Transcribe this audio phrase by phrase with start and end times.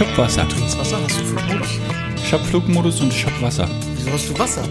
[0.00, 0.48] Ich hab Wasser.
[0.48, 0.98] Trinkst Wasser?
[1.04, 1.68] Hast du Flugmodus?
[2.24, 3.68] Ich hab Flugmodus und ich hab Wasser.
[3.96, 4.62] Wieso hast du Wasser?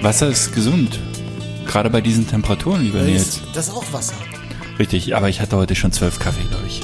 [0.00, 0.98] Wasser ist gesund.
[1.66, 3.40] Gerade bei diesen Temperaturen, lieber Das Nils.
[3.52, 4.14] das ist auch Wasser.
[4.78, 6.80] Richtig, aber ich hatte heute schon zwölf Kaffee, glaube ich.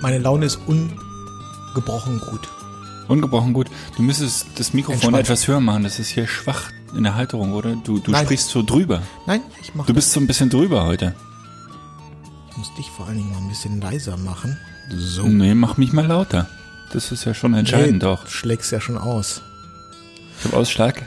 [0.00, 2.48] Meine Laune ist ungebrochen gut.
[3.08, 3.68] Ungebrochen gut.
[3.96, 5.18] Du müsstest das Mikrofon Entspannt.
[5.24, 5.84] etwas höher machen.
[5.84, 7.76] Das ist hier schwach in der Halterung, oder?
[7.76, 8.24] Du, du Nein.
[8.24, 9.02] sprichst so drüber.
[9.26, 11.14] Nein, ich mach Du bist so ein bisschen drüber heute.
[12.50, 14.58] Ich muss dich vor allen Dingen mal ein bisschen leiser machen.
[14.90, 15.26] So.
[15.26, 16.48] Nee, mach mich mal lauter.
[16.92, 18.24] Das ist ja schon entscheidend Nee, doch.
[18.24, 19.42] Du schlägst ja schon aus.
[20.38, 21.02] Ich habe Ausschlag.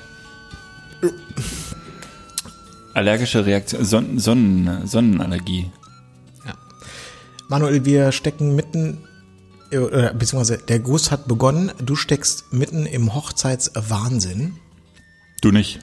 [2.93, 5.71] Allergische Reaktion, Sonnen, Sonnen, Sonnenallergie.
[7.49, 8.99] Manuel, wir stecken mitten,
[9.71, 11.71] äh, beziehungsweise der Guss hat begonnen.
[11.83, 14.53] Du steckst mitten im Hochzeitswahnsinn.
[15.42, 15.80] Du nicht.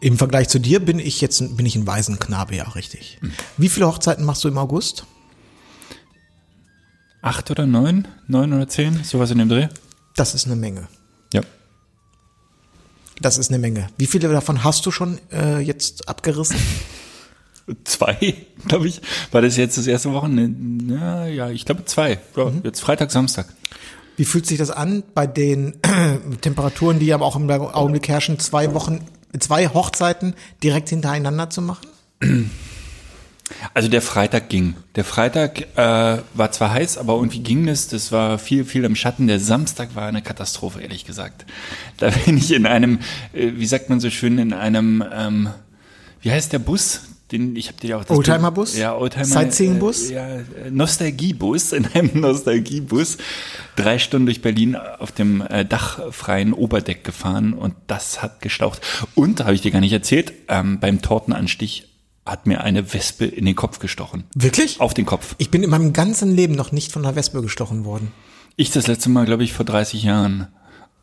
[0.00, 3.18] Im Vergleich zu dir bin ich jetzt bin ich ein Waisenknabe, ja, richtig.
[3.56, 5.04] Wie viele Hochzeiten machst du im August?
[7.20, 8.06] Acht oder neun?
[8.28, 9.02] Neun oder zehn?
[9.02, 9.68] Sowas in dem Dreh?
[10.14, 10.86] Das ist eine Menge.
[11.32, 11.42] Ja.
[13.20, 13.88] Das ist eine Menge.
[13.98, 16.56] Wie viele davon hast du schon äh, jetzt abgerissen?
[17.84, 18.34] Zwei,
[18.66, 19.02] glaube ich.
[19.30, 20.94] War das jetzt das erste Wochenende?
[20.94, 22.18] Na, ja, ich glaube zwei.
[22.34, 23.46] Ja, Jetzt Freitag, Samstag.
[24.18, 25.74] Wie fühlt sich das an bei den
[26.40, 29.06] Temperaturen, die ja auch im Augenblick herrschen, zwei Wochen,
[29.38, 31.86] zwei Hochzeiten direkt hintereinander zu machen?
[33.74, 34.74] Also der Freitag ging.
[34.96, 37.86] Der Freitag äh, war zwar heiß, aber irgendwie ging es.
[37.86, 39.28] Das war viel, viel im Schatten.
[39.28, 41.46] Der Samstag war eine Katastrophe, ehrlich gesagt.
[41.98, 42.98] Da bin ich in einem,
[43.32, 45.50] äh, wie sagt man so schön, in einem, ähm,
[46.22, 47.02] wie heißt der Bus?
[47.32, 48.76] Den, ich habe dir ja auch das Oldtimer-Bus?
[48.76, 49.24] Ja, Oldtimer.
[49.26, 50.10] Sightseeing-Bus?
[50.10, 50.26] Äh, ja,
[50.70, 53.18] Nostalgiebus, in einem Nostalgiebus.
[53.76, 58.80] Drei Stunden durch Berlin auf dem äh, dachfreien Oberdeck gefahren und das hat gestaucht.
[59.14, 61.88] Und, habe ich dir gar nicht erzählt, ähm, beim Tortenanstich
[62.24, 64.24] hat mir eine Wespe in den Kopf gestochen.
[64.34, 64.80] Wirklich?
[64.80, 65.34] Auf den Kopf.
[65.38, 68.12] Ich bin in meinem ganzen Leben noch nicht von einer Wespe gestochen worden.
[68.56, 70.48] Ich das letzte Mal, glaube ich, vor 30 Jahren.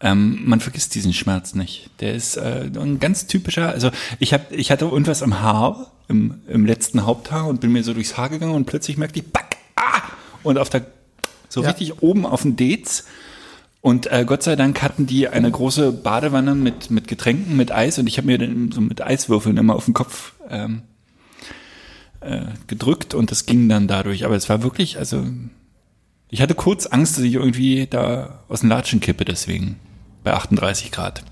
[0.01, 1.89] Ähm, man vergisst diesen Schmerz nicht.
[2.01, 3.69] Der ist äh, ein ganz typischer.
[3.69, 7.83] Also ich hab, ich hatte irgendwas am Haar, im, im letzten Haupthaar und bin mir
[7.83, 10.01] so durchs Haar gegangen und plötzlich merkte ich, back, ah!
[10.43, 10.85] Und auf der,
[11.49, 11.69] so Ja.
[11.69, 13.05] richtig oben auf dem Dez.
[13.81, 17.97] Und äh, Gott sei Dank hatten die eine große Badewanne mit, mit Getränken, mit Eis
[17.99, 20.81] und ich habe mir dann so mit Eiswürfeln immer auf den Kopf ähm,
[22.21, 24.25] äh, gedrückt und das ging dann dadurch.
[24.25, 25.25] Aber es war wirklich, also
[26.29, 29.79] ich hatte kurz Angst, dass ich irgendwie da aus den Latschen kippe, deswegen.
[30.25, 31.23] Bei 38 Grad.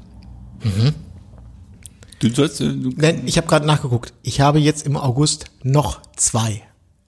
[2.20, 4.14] Du sollst, äh, du, Nein, ich habe gerade nachgeguckt.
[4.22, 6.62] Ich habe jetzt im August noch zwei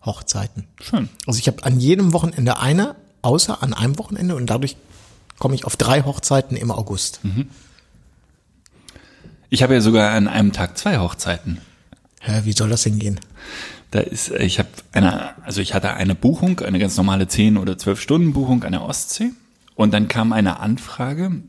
[0.03, 0.67] Hochzeiten.
[0.81, 1.09] schön.
[1.27, 4.75] Also ich habe an jedem Wochenende eine, außer an einem Wochenende und dadurch
[5.37, 7.19] komme ich auf drei Hochzeiten im August.
[9.49, 11.61] Ich habe ja sogar an einem Tag zwei Hochzeiten.
[12.19, 13.19] Hä, wie soll das denn gehen?
[13.91, 17.57] Da ist, äh, ich habe eine, also ich hatte eine Buchung, eine ganz normale 10
[17.57, 19.31] oder 12 Stunden Buchung an der Ostsee.
[19.75, 21.43] Und dann kam eine Anfrage,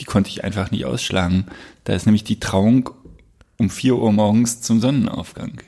[0.00, 1.46] die konnte ich einfach nicht ausschlagen.
[1.84, 2.90] Da ist nämlich die Trauung
[3.58, 5.60] um 4 Uhr morgens zum Sonnenaufgang.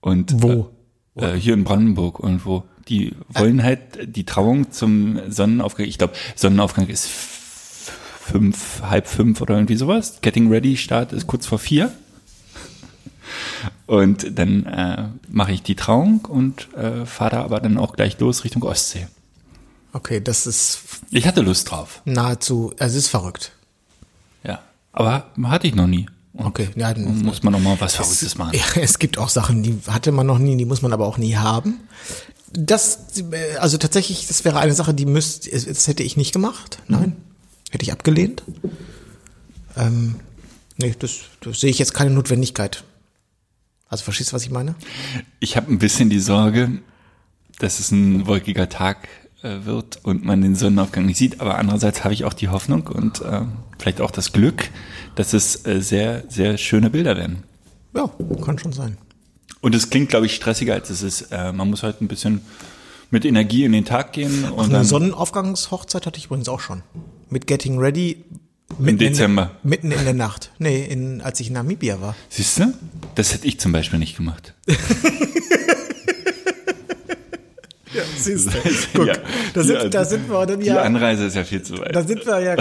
[0.00, 0.70] Und Wo?
[1.16, 2.64] Äh, hier in Brandenburg irgendwo.
[2.88, 5.86] Die wollen halt die Trauung zum Sonnenaufgang.
[5.86, 10.20] Ich glaube, Sonnenaufgang ist fünf, halb fünf oder irgendwie sowas.
[10.20, 11.92] Getting Ready Start ist kurz vor vier.
[13.86, 18.18] Und dann äh, mache ich die Trauung und äh, fahre da aber dann auch gleich
[18.20, 19.06] los Richtung Ostsee.
[19.98, 20.78] Okay, das ist
[21.10, 22.02] Ich hatte Lust drauf.
[22.04, 23.50] nahezu, also es ist verrückt.
[24.44, 24.60] Ja.
[24.92, 26.06] Aber hatte ich noch nie.
[26.34, 28.52] Und Okay, ja, dann- muss man noch mal was Verrücktes machen.
[28.56, 31.18] Ja, es gibt auch Sachen, die hatte man noch nie, die muss man aber auch
[31.18, 31.80] nie haben.
[32.52, 33.00] Das,
[33.58, 36.78] also tatsächlich, das wäre eine Sache, die müsste, das hätte ich nicht gemacht.
[36.86, 37.16] Nein,
[37.70, 38.42] hätte ich abgelehnt.
[39.76, 40.16] Ähm,
[40.76, 42.84] nee, das, das sehe ich jetzt keine Notwendigkeit.
[43.88, 44.76] Also verstehst du, was ich meine?
[45.40, 46.78] Ich habe ein bisschen die Sorge,
[47.58, 49.08] dass es ein wolkiger Tag
[49.42, 51.40] wird und man den Sonnenaufgang nicht sieht.
[51.40, 53.42] Aber andererseits habe ich auch die Hoffnung und äh,
[53.78, 54.70] vielleicht auch das Glück,
[55.14, 57.44] dass es äh, sehr, sehr schöne Bilder werden.
[57.94, 58.10] Ja,
[58.44, 58.98] kann schon sein.
[59.60, 61.22] Und es klingt, glaube ich, stressiger, als es ist.
[61.32, 62.40] Äh, man muss halt ein bisschen,
[63.10, 66.82] mit Energie in den Tag gehen und Eine dann Sonnenaufgangshochzeit hatte ich übrigens auch schon.
[67.30, 68.24] Mit Getting Ready.
[68.78, 69.46] mitten in Dezember.
[69.62, 70.52] der- mitten in der Nacht.
[70.58, 72.14] Nee, in, als ich in Namibia war.
[72.28, 72.74] Siehst du?
[73.14, 74.54] Das hätte ich zum Beispiel nicht gemacht.
[77.92, 78.58] Ja, siehst du.
[78.94, 79.10] Guck,
[79.54, 80.82] da, sind, da sind wir dann Die ja.
[80.82, 81.94] Anreise ist ja viel zu weit.
[81.94, 82.56] Da sind wir ja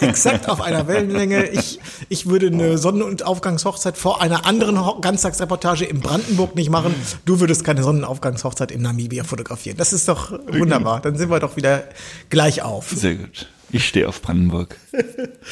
[0.00, 1.48] exakt auf einer Wellenlänge.
[1.48, 6.94] Ich, ich würde eine Sonnen- und Aufgangshochzeit vor einer anderen Ganztagsreportage in Brandenburg nicht machen.
[7.24, 9.76] Du würdest keine Sonnenaufgangshochzeit in Namibia fotografieren.
[9.76, 11.00] Das ist doch wunderbar.
[11.00, 11.84] Dann sind wir doch wieder
[12.30, 12.90] gleich auf.
[12.90, 13.48] Sehr gut.
[13.70, 14.76] Ich stehe auf Brandenburg.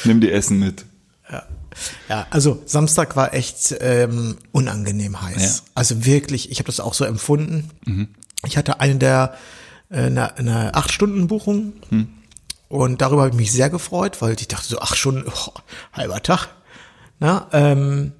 [0.05, 0.85] Nimm die Essen mit.
[2.09, 5.41] Ja, also Samstag war echt ähm, unangenehm heiß.
[5.41, 5.61] Ja.
[5.63, 5.69] Mhm.
[5.75, 7.69] Also wirklich, ich habe das auch so empfunden.
[8.45, 9.35] Ich hatte eine der
[9.89, 12.07] äh, eine, eine acht Stunden Buchung Hm.
[12.69, 15.51] und darüber habe ich mich sehr gefreut, weil ich dachte so acht Stunden, oh,
[15.93, 16.49] halber Tag.
[17.19, 18.13] Na, ähm,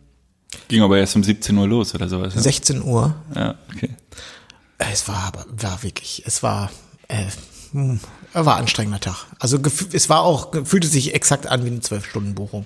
[0.68, 2.36] Ging aber erst um 17 Uhr los oder sowas.
[2.36, 3.16] Ja, 16 Uhr.
[3.36, 3.90] ja okay.
[4.78, 6.70] Es war aber war wirklich, es war
[7.08, 7.26] äh,
[7.72, 8.00] hm,
[8.34, 9.26] war ein anstrengender Tag.
[9.40, 9.58] Also
[9.92, 12.66] es war auch fühlte sich exakt an wie eine zwölf Stunden Buchung.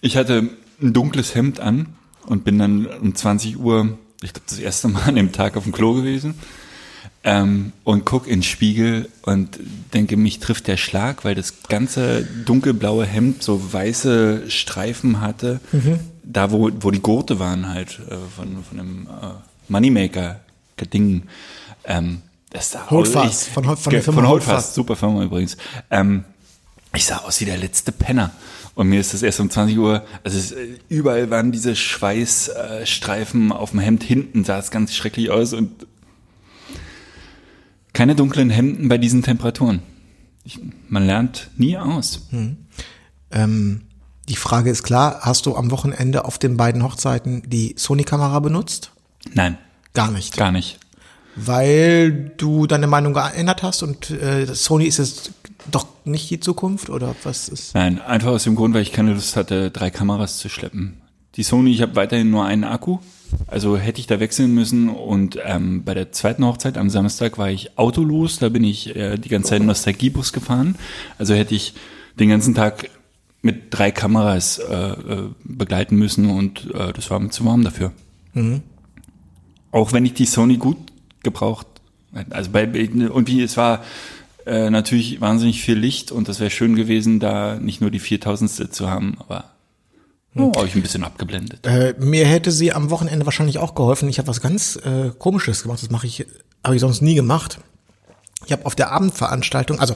[0.00, 0.50] Ich hatte
[0.80, 1.96] ein dunkles Hemd an
[2.26, 5.64] und bin dann um 20 Uhr, ich glaube, das erste Mal an dem Tag auf
[5.64, 6.34] dem Klo gewesen.
[7.24, 9.58] Ähm, und guck in den Spiegel und
[9.92, 15.60] denke, mich trifft der Schlag, weil das ganze dunkelblaue Hemd so weiße Streifen hatte,
[16.22, 19.34] da wo, wo die Gurte waren halt äh, von, von einem äh,
[19.68, 21.24] Moneymaker-Ding.
[21.84, 24.28] Ähm, das sah Holdfast, von Hol- von der Firma von.
[24.30, 25.56] Holdfast, super Firma übrigens.
[25.90, 26.24] Ähm,
[26.98, 28.32] ich sah aus wie der letzte Penner.
[28.74, 32.86] Und mir ist das erst um 20 Uhr, also es, äh, überall waren diese Schweißstreifen
[32.86, 35.86] Streifen auf dem Hemd hinten, sah es ganz schrecklich aus und
[37.92, 39.82] keine dunklen Hemden bei diesen Temperaturen.
[40.44, 40.58] Ich,
[40.88, 42.28] man lernt nie aus.
[43.30, 43.80] Ähm,
[44.28, 48.92] die Frage ist klar, hast du am Wochenende auf den beiden Hochzeiten die Sony-Kamera benutzt?
[49.34, 49.56] Nein,
[49.94, 50.36] Gar nicht.
[50.36, 50.78] gar nicht.
[51.34, 55.30] Weil du deine Meinung geändert hast und äh, Sony ist es
[55.70, 57.74] doch nicht die Zukunft oder was ist?
[57.74, 61.00] Nein, einfach aus dem Grund, weil ich keine Lust hatte, drei Kameras zu schleppen.
[61.36, 62.98] Die Sony, ich habe weiterhin nur einen Akku,
[63.46, 64.88] also hätte ich da wechseln müssen.
[64.88, 69.16] Und ähm, bei der zweiten Hochzeit am Samstag war ich autolos, da bin ich äh,
[69.18, 70.76] die ganze Zeit Nostalgiebus gefahren.
[71.18, 71.74] Also hätte ich
[72.18, 72.90] den ganzen Tag
[73.42, 77.92] mit drei Kameras äh, äh, begleiten müssen und äh, das war mir zu warm dafür.
[79.70, 80.76] Auch wenn ich die Sony gut
[81.22, 81.66] gebraucht,
[82.30, 83.84] also bei irgendwie es war
[84.48, 88.74] äh, natürlich wahnsinnig viel Licht und das wäre schön gewesen, da nicht nur die 4000
[88.74, 89.44] zu haben, aber
[90.34, 91.66] oh, habe ich ein bisschen abgeblendet.
[91.66, 94.08] Äh, mir hätte sie am Wochenende wahrscheinlich auch geholfen.
[94.08, 95.82] Ich habe was ganz äh, Komisches gemacht.
[95.82, 96.26] Das mache ich,
[96.64, 97.58] habe ich sonst nie gemacht.
[98.46, 99.94] Ich habe auf der Abendveranstaltung, also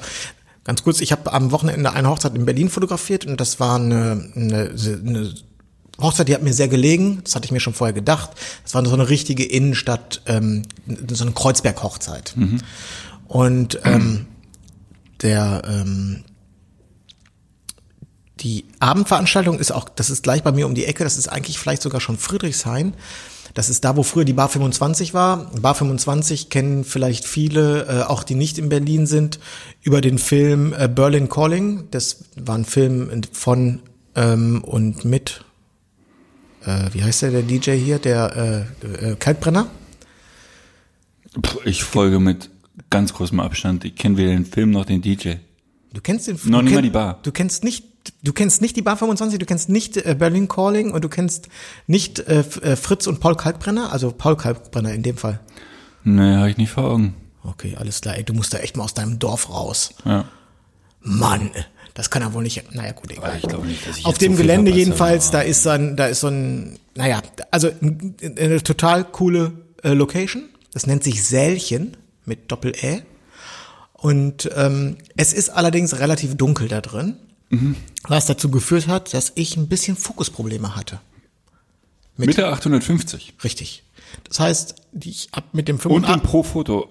[0.65, 4.31] ganz kurz, ich habe am Wochenende eine Hochzeit in Berlin fotografiert und das war eine,
[4.35, 5.35] eine, eine
[6.01, 7.21] Hochzeit, die hat mir sehr gelegen.
[7.25, 8.31] Das hatte ich mir schon vorher gedacht.
[8.65, 10.63] Das war so eine richtige Innenstadt, ähm,
[11.09, 12.35] so eine Kreuzberg-Hochzeit.
[13.29, 14.27] Und ähm,
[15.23, 16.25] der ähm,
[18.41, 21.59] die Abendveranstaltung ist auch, das ist gleich bei mir um die Ecke, das ist eigentlich
[21.59, 22.95] vielleicht sogar schon Friedrichshain.
[23.55, 25.51] Das ist da, wo früher die Bar 25 war.
[25.61, 29.39] Bar 25 kennen vielleicht viele, äh, auch die nicht in Berlin sind,
[29.83, 31.89] über den Film äh, Berlin Calling.
[31.91, 33.81] Das war ein Film von
[34.15, 35.45] ähm, und mit,
[36.65, 39.67] äh, wie heißt der, der DJ hier, der äh, äh, Kalkbrenner?
[41.43, 42.51] Puh, Ich folge mit
[42.93, 43.85] ganz großem Abstand.
[43.85, 45.33] Ich kenne weder den Film noch den DJ.
[45.93, 47.19] Du kennst den Noch du nicht mal die Bar.
[47.23, 47.85] Du kennst nicht
[48.23, 51.49] du kennst nicht die Bar 25, du kennst nicht äh, Berlin Calling und du kennst
[51.87, 55.39] nicht äh, äh, Fritz und Paul Kalkbrenner, also Paul Kalkbrenner in dem Fall.
[56.05, 57.15] Nee, habe ich nicht vor Augen.
[57.45, 58.17] Okay, alles klar.
[58.17, 59.95] Ey, du musst da echt mal aus deinem Dorf raus.
[60.05, 60.25] Ja.
[61.01, 61.51] Mann,
[61.95, 62.73] das kann er wohl nicht.
[62.75, 63.37] Naja, gut, egal.
[63.41, 66.07] Ich glaube nicht, dass ich Auf dem so Gelände jedenfalls, da ist so ein, da
[66.07, 69.53] ist so ein, naja, also n- eine total coole
[69.83, 70.45] äh, Location.
[70.73, 73.03] Das nennt sich Sälchen mit Doppel-Ä.
[73.95, 77.17] Und ähm, es ist allerdings relativ dunkel da drin,
[77.51, 77.77] Mhm.
[78.09, 81.01] was dazu geführt hat, dass ich ein bisschen Fokusprobleme hatte.
[82.17, 83.35] Mit- Mitte 850.
[83.45, 83.83] Richtig.
[84.25, 86.89] Das heißt, die- ich ab mit dem Und 85 den Pro-Foto.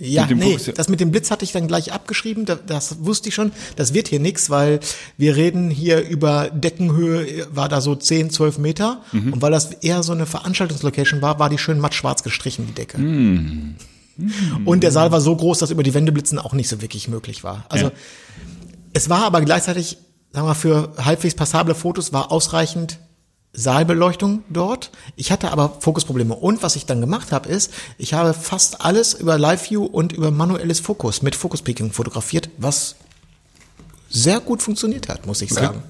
[0.00, 0.72] Ja, nee, Fuchs, ja.
[0.72, 3.52] das mit dem Blitz hatte ich dann gleich abgeschrieben, das, das wusste ich schon.
[3.76, 4.80] Das wird hier nix, weil
[5.16, 9.02] wir reden hier über Deckenhöhe, war da so 10, 12 Meter.
[9.12, 9.32] Mhm.
[9.34, 12.74] Und weil das eher so eine Veranstaltungslocation war, war die schön matt schwarz gestrichen, die
[12.74, 12.98] Decke.
[12.98, 13.74] Mhm.
[14.64, 17.08] Und der Saal war so groß, dass über die Wände blitzen auch nicht so wirklich
[17.08, 17.66] möglich war.
[17.68, 17.92] Also Ja.
[18.92, 19.98] es war aber gleichzeitig,
[20.32, 22.98] sagen wir mal, für halbwegs passable Fotos war ausreichend
[23.52, 24.90] Saalbeleuchtung dort.
[25.16, 26.34] Ich hatte aber Fokusprobleme.
[26.34, 30.30] Und was ich dann gemacht habe, ist, ich habe fast alles über Live-View und über
[30.30, 32.96] manuelles Fokus mit Focus-Peaking fotografiert, was
[34.10, 35.82] sehr gut funktioniert hat, muss ich sagen.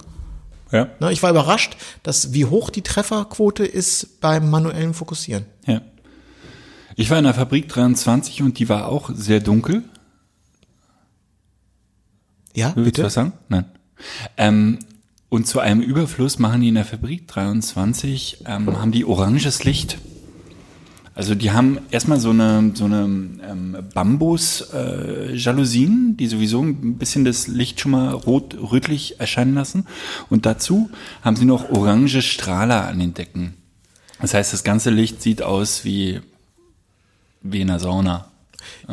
[0.70, 0.88] Ja.
[1.00, 5.46] Ne, Ich war überrascht, dass wie hoch die Trefferquote ist beim manuellen Fokussieren.
[5.66, 5.80] Ja.
[6.96, 9.84] Ich war in der Fabrik 23 und die war auch sehr dunkel.
[12.54, 13.02] Ja, Willst du bitte?
[13.04, 13.32] was sagen?
[13.48, 13.64] Nein.
[14.36, 14.78] Ähm,
[15.28, 19.98] und zu einem Überfluss machen die in der Fabrik 23, ähm, haben die oranges Licht.
[21.14, 27.48] Also die haben erstmal so eine, so eine ähm, Bambus-Jalousien, die sowieso ein bisschen das
[27.48, 29.84] Licht schon mal rot-rötlich erscheinen lassen.
[30.30, 30.90] Und dazu
[31.22, 33.54] haben sie noch orange Strahler an den Decken.
[34.20, 36.20] Das heißt, das ganze Licht sieht aus wie,
[37.42, 38.30] wie in einer Sauna.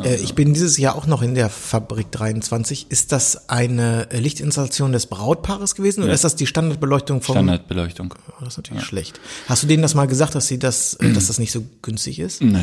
[0.02, 2.86] Äh, ich bin dieses Jahr auch noch in der Fabrik 23.
[2.90, 8.14] Ist das eine äh, Lichtinstallation des Brautpaares gewesen oder ist das die Standardbeleuchtung vom Standardbeleuchtung.
[8.28, 9.20] Oh, das ist natürlich schlecht.
[9.48, 12.18] Hast du denen das mal gesagt, dass sie das, äh, dass das nicht so günstig
[12.18, 12.42] ist?
[12.42, 12.58] Nö.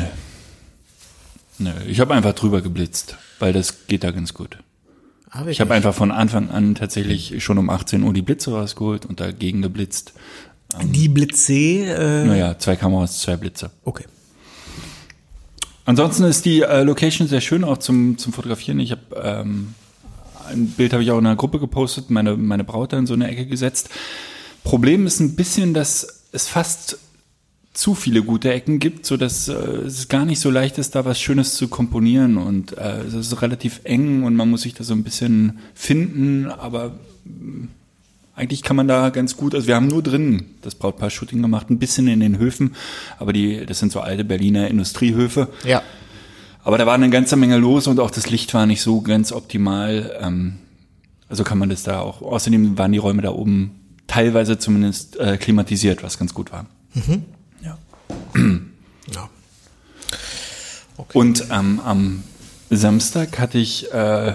[1.58, 4.58] Nö, ich habe einfach drüber geblitzt, weil das geht da ganz gut.
[5.30, 9.06] Ah, Ich habe einfach von Anfang an tatsächlich schon um 18 Uhr die Blitze rausgeholt
[9.06, 10.12] und dagegen geblitzt.
[10.82, 11.52] die Blitze.
[11.52, 13.70] Äh, Naja, zwei Kameras, zwei Blitze.
[13.84, 14.04] okay.
[15.84, 18.80] Ansonsten ist die äh, Location sehr schön auch zum, zum Fotografieren.
[18.80, 19.74] Ich habe ähm,
[20.48, 23.14] ein Bild habe ich auch in einer Gruppe gepostet, meine, meine Braut da in so
[23.14, 23.90] eine Ecke gesetzt.
[24.62, 26.98] Problem ist ein bisschen, dass es fast
[27.74, 31.04] zu viele gute Ecken gibt, so dass äh, es gar nicht so leicht ist, da
[31.04, 34.84] was Schönes zu komponieren und äh, es ist relativ eng und man muss sich da
[34.84, 37.68] so ein bisschen finden, aber mh,
[38.36, 41.78] eigentlich kann man da ganz gut, also wir haben nur drinnen das Brautpaar-Shooting gemacht, ein
[41.78, 42.74] bisschen in den Höfen,
[43.18, 45.48] aber die, das sind so alte Berliner Industriehöfe.
[45.64, 45.82] Ja.
[46.64, 49.32] Aber da war eine ganze Menge los und auch das Licht war nicht so ganz
[49.32, 50.18] optimal.
[50.20, 50.56] Ähm,
[51.28, 52.22] also kann man das da auch.
[52.22, 53.72] Außerdem waren die Räume da oben
[54.06, 56.66] teilweise zumindest äh, klimatisiert, was ganz gut war.
[57.62, 57.78] Ja.
[59.12, 59.28] ja.
[61.12, 62.22] Und ähm, am
[62.70, 64.34] Samstag hatte ich äh,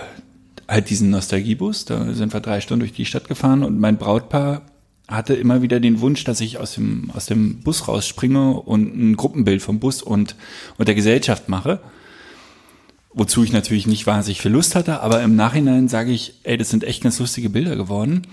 [0.70, 1.86] halt diesen Nostalgiebus.
[1.86, 4.62] Da sind wir drei Stunden durch die Stadt gefahren und mein Brautpaar
[5.08, 9.18] hatte immer wieder den Wunsch, dass ich aus dem, aus dem Bus rausspringe und ein
[9.18, 10.36] Gruppenbild vom Bus und,
[10.78, 11.80] und der Gesellschaft mache.
[13.12, 16.70] Wozu ich natürlich nicht wahnsinnig viel Lust hatte, aber im Nachhinein sage ich, ey, das
[16.70, 18.28] sind echt ganz lustige Bilder geworden.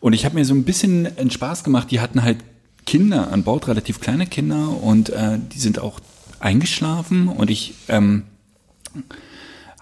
[0.00, 1.90] Und ich habe mir so ein bisschen einen Spaß gemacht.
[1.90, 2.38] Die hatten halt
[2.86, 6.00] Kinder an Bord, relativ kleine Kinder, und äh, die sind auch
[6.40, 7.28] eingeschlafen.
[7.28, 8.24] Und ich ähm,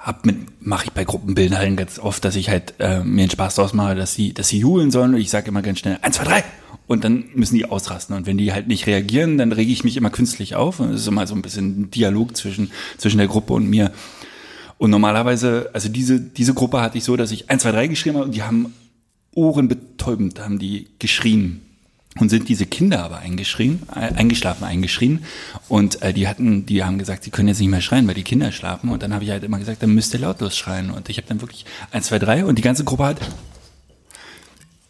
[0.03, 3.31] hab mit mache ich bei Gruppenbildern halt ganz oft, dass ich halt äh, mir einen
[3.31, 5.15] Spaß draus mache, dass sie, dass sie jubeln sollen.
[5.15, 6.45] Und ich sage immer ganz schnell eins, zwei, drei.
[6.89, 8.17] Und dann müssen die ausrasten.
[8.17, 10.81] Und wenn die halt nicht reagieren, dann rege ich mich immer künstlich auf.
[10.81, 13.93] Und es ist immer so ein bisschen ein Dialog zwischen zwischen der Gruppe und mir.
[14.79, 18.17] Und normalerweise, also diese, diese Gruppe hatte ich so, dass ich 1, 2, 3 geschrieben
[18.17, 18.75] habe und die haben
[19.33, 21.63] ohrenbetäubend, haben die geschrien.
[22.19, 25.25] Und sind diese Kinder aber eingeschrien, äh, eingeschlafen, eingeschrien.
[25.69, 28.23] Und äh, die hatten, die haben gesagt, sie können jetzt nicht mehr schreien, weil die
[28.23, 28.91] Kinder schlafen.
[28.91, 30.91] Und dann habe ich halt immer gesagt, dann müsst ihr lautlos schreien.
[30.91, 33.21] Und ich habe dann wirklich 1, 2, 3 und die ganze Gruppe hat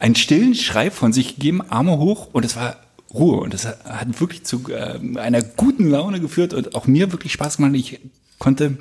[0.00, 2.78] einen stillen Schrei von sich gegeben, Arme hoch und es war
[3.14, 3.40] Ruhe.
[3.40, 7.32] Und das hat hat wirklich zu äh, einer guten Laune geführt und auch mir wirklich
[7.32, 7.74] Spaß gemacht.
[7.74, 8.00] Ich
[8.38, 8.78] konnte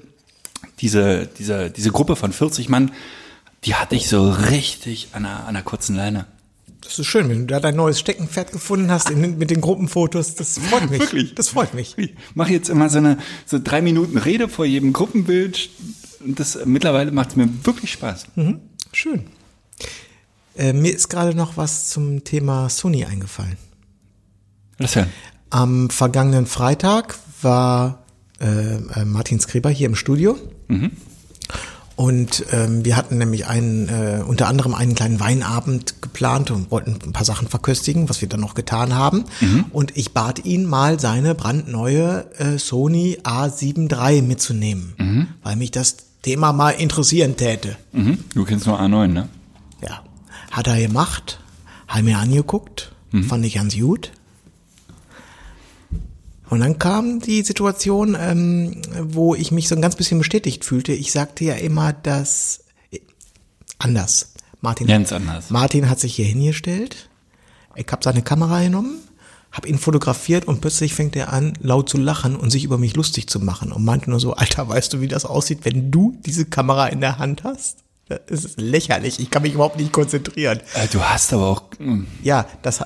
[0.79, 2.91] diese, diese, diese Gruppe von 40 Mann,
[3.65, 6.25] die hatte ich so richtig an einer, an einer kurzen Leine.
[6.81, 10.35] Das ist schön, wenn du da dein neues Steckenpferd gefunden hast in, mit den Gruppenfotos.
[10.35, 10.99] Das freut mich.
[10.99, 11.35] Wirklich?
[11.35, 11.97] Das freut mich.
[11.97, 15.69] Ich mache jetzt immer so eine so drei Minuten Rede vor jedem Gruppenbild.
[16.25, 18.25] Und das mittlerweile macht es mir wirklich Spaß.
[18.93, 19.25] Schön.
[20.55, 23.57] Äh, mir ist gerade noch was zum Thema Sony eingefallen.
[24.77, 25.09] Das hören.
[25.49, 28.05] Am vergangenen Freitag war
[28.39, 30.37] äh, äh, Martin Skreber hier im Studio.
[32.01, 36.97] Und ähm, wir hatten nämlich einen, äh, unter anderem einen kleinen Weinabend geplant und wollten
[37.05, 39.25] ein paar Sachen verköstigen, was wir dann noch getan haben.
[39.71, 45.97] Und ich bat ihn mal seine brandneue äh, Sony A7 III mitzunehmen, weil mich das
[46.23, 47.77] Thema mal interessieren täte.
[47.91, 48.17] Mhm.
[48.33, 49.29] Du kennst nur A9, ne?
[49.83, 50.01] Ja.
[50.49, 51.39] Hat er gemacht,
[51.87, 52.93] hat mir angeguckt,
[53.27, 54.11] fand ich ganz gut.
[56.51, 60.91] Und dann kam die Situation, ähm, wo ich mich so ein ganz bisschen bestätigt fühlte.
[60.91, 62.65] Ich sagte ja immer, dass
[63.79, 64.33] anders.
[64.59, 65.49] Martin, Ganz anders.
[65.49, 67.09] Martin hat sich hier hingestellt.
[67.75, 68.99] Ich habe seine Kamera genommen,
[69.51, 72.95] habe ihn fotografiert und plötzlich fängt er an, laut zu lachen und sich über mich
[72.95, 76.17] lustig zu machen und meinte nur so, Alter, weißt du, wie das aussieht, wenn du
[76.25, 77.77] diese Kamera in der Hand hast?
[78.27, 79.21] Das ist lächerlich.
[79.21, 80.59] Ich kann mich überhaupt nicht konzentrieren.
[80.73, 81.63] Äh, du hast aber auch.
[81.79, 82.85] mm, Ja, das äh,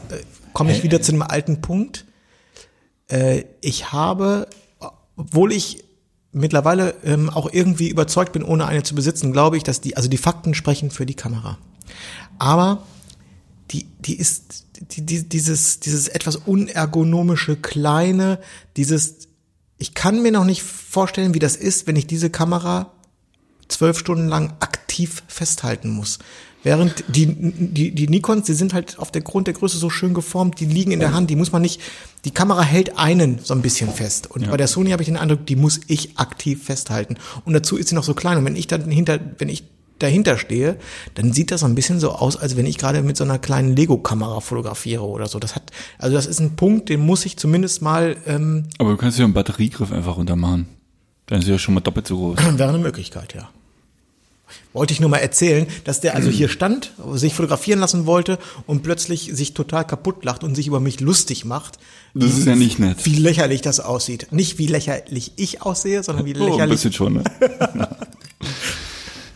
[0.54, 2.06] komme ich wieder zu einem alten Punkt.
[3.08, 4.48] Äh, ich habe,
[5.16, 5.84] obwohl ich
[6.32, 10.10] mittlerweile ähm, auch irgendwie überzeugt bin, ohne eine zu besitzen, glaube ich, dass die, also
[10.10, 11.58] die Fakten sprechen für die Kamera.
[12.40, 12.84] Aber
[13.72, 18.40] die, die ist, die, die, dieses, dieses etwas unergonomische kleine,
[18.76, 19.30] dieses,
[19.78, 22.92] ich kann mir noch nicht vorstellen, wie das ist, wenn ich diese Kamera
[23.68, 26.20] zwölf Stunden lang aktiv aktiv festhalten muss.
[26.66, 30.16] Während die, die, die Nikons, die sind halt auf der Grund der Größe so schön
[30.16, 31.80] geformt, die liegen in der Hand, die muss man nicht,
[32.26, 34.32] die Kamera hält einen so ein bisschen fest.
[34.32, 37.18] Und bei der Sony habe ich den Eindruck, die muss ich aktiv festhalten.
[37.46, 38.40] Und dazu ist sie noch so klein.
[38.40, 39.64] Und wenn ich dann hinter, wenn ich
[40.00, 40.78] dahinter stehe,
[41.14, 43.38] dann sieht das so ein bisschen so aus, als wenn ich gerade mit so einer
[43.38, 45.38] kleinen Lego-Kamera fotografiere oder so.
[45.38, 48.98] Das hat, also das ist ein Punkt, den muss ich zumindest mal, ähm, Aber du
[48.98, 50.66] kannst ja einen Batteriegriff einfach runter machen.
[51.28, 52.38] Dann ist ja schon mal doppelt so groß.
[52.58, 53.50] wäre eine Möglichkeit, ja.
[54.74, 58.38] Wollte ich nur mal erzählen, dass der also hier stand, sich fotografieren lassen wollte
[58.68, 61.80] und plötzlich sich total kaputt lacht und sich über mich lustig macht.
[62.14, 63.06] Das ist ja nicht nett.
[63.06, 64.28] Wie lächerlich das aussieht.
[64.32, 66.76] Nicht wie lächerlich ich aussehe, sondern wie Oh, ein lächerlich.
[66.76, 67.24] bisschen schon, ne?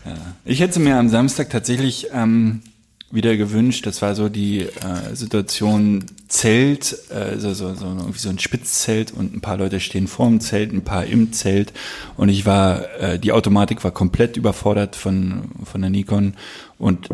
[0.04, 0.14] ja.
[0.44, 2.62] Ich hätte mir am Samstag tatsächlich ähm,
[3.10, 8.28] wieder gewünscht, das war so die äh, Situation Zelt, äh, so, so, so irgendwie so
[8.28, 11.72] ein Spitzzelt und ein paar Leute stehen vor dem Zelt, ein paar im Zelt
[12.16, 16.34] und ich war, äh, die Automatik war komplett überfordert von, von der Nikon
[16.78, 17.08] und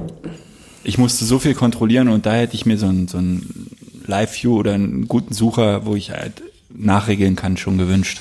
[0.84, 3.70] ich musste so viel kontrollieren und da hätte ich mir so ein, so ein
[4.06, 8.20] Live-View oder einen guten Sucher, wo ich halt nachregeln kann, schon gewünscht.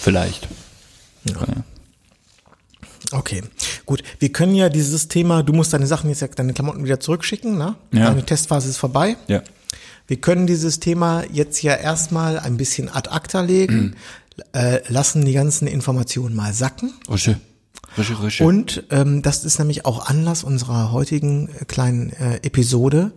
[0.00, 0.48] Vielleicht.
[1.28, 1.64] Ja.
[3.12, 3.42] Okay,
[3.86, 4.02] gut.
[4.18, 7.56] Wir können ja dieses Thema, du musst deine Sachen jetzt, ja- deine Klamotten wieder zurückschicken,
[7.58, 7.76] ne?
[7.92, 8.06] Ja.
[8.10, 9.16] Deine Testphase ist vorbei.
[9.28, 9.42] ja.
[10.06, 13.96] Wir können dieses Thema jetzt ja erstmal ein bisschen ad acta legen,
[14.52, 16.92] äh, lassen die ganzen Informationen mal sacken.
[17.10, 17.40] Rische.
[17.96, 18.44] Rische, Rische.
[18.44, 23.12] Und ähm, das ist nämlich auch Anlass unserer heutigen äh, kleinen äh, Episode.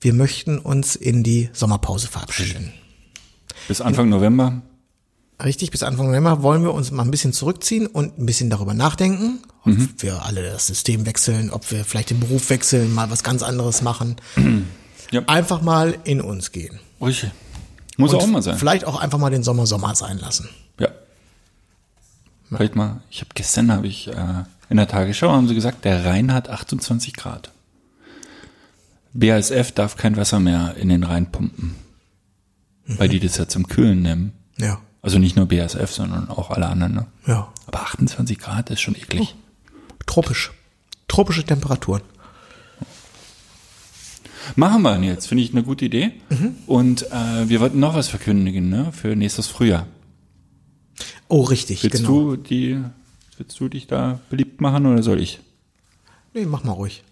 [0.00, 2.72] Wir möchten uns in die Sommerpause verabschieden.
[3.66, 4.62] Bis Anfang November.
[5.42, 8.74] Richtig, bis Anfang November wollen wir uns mal ein bisschen zurückziehen und ein bisschen darüber
[8.74, 13.22] nachdenken, ob wir alle das System wechseln, ob wir vielleicht den Beruf wechseln, mal was
[13.22, 14.16] ganz anderes machen.
[15.10, 15.22] Ja.
[15.26, 16.80] Einfach mal in uns gehen.
[17.00, 17.30] Rische.
[17.96, 18.58] Muss Und auch mal sein.
[18.58, 20.50] Vielleicht auch einfach mal den Sommer Sommer sein lassen.
[20.78, 20.90] Ja.
[22.50, 23.00] Vielleicht mal.
[23.08, 26.50] Ich habe gestern habe ich äh, in der Tagesschau haben sie gesagt, der Rhein hat
[26.50, 27.50] 28 Grad.
[29.14, 31.74] BASF darf kein Wasser mehr in den Rhein pumpen,
[32.86, 34.32] weil die das ja zum Kühlen nehmen.
[34.58, 36.94] Ja, Also nicht nur BASF, sondern auch alle anderen.
[36.94, 37.06] Ne?
[37.26, 37.52] ja.
[37.66, 39.34] Aber 28 Grad ist schon eklig.
[40.06, 40.52] Tropisch.
[41.06, 42.02] Tropische Temperaturen.
[44.56, 46.12] Machen wir jetzt, finde ich eine gute Idee.
[46.66, 48.92] Und äh, wir wollten noch was verkündigen, ne?
[48.92, 49.86] Für nächstes Frühjahr.
[51.28, 52.30] Oh, richtig, Willst genau.
[52.30, 52.82] du die,
[53.36, 55.40] willst du dich da beliebt machen oder soll ich?
[56.32, 57.02] Nee, mach mal ruhig.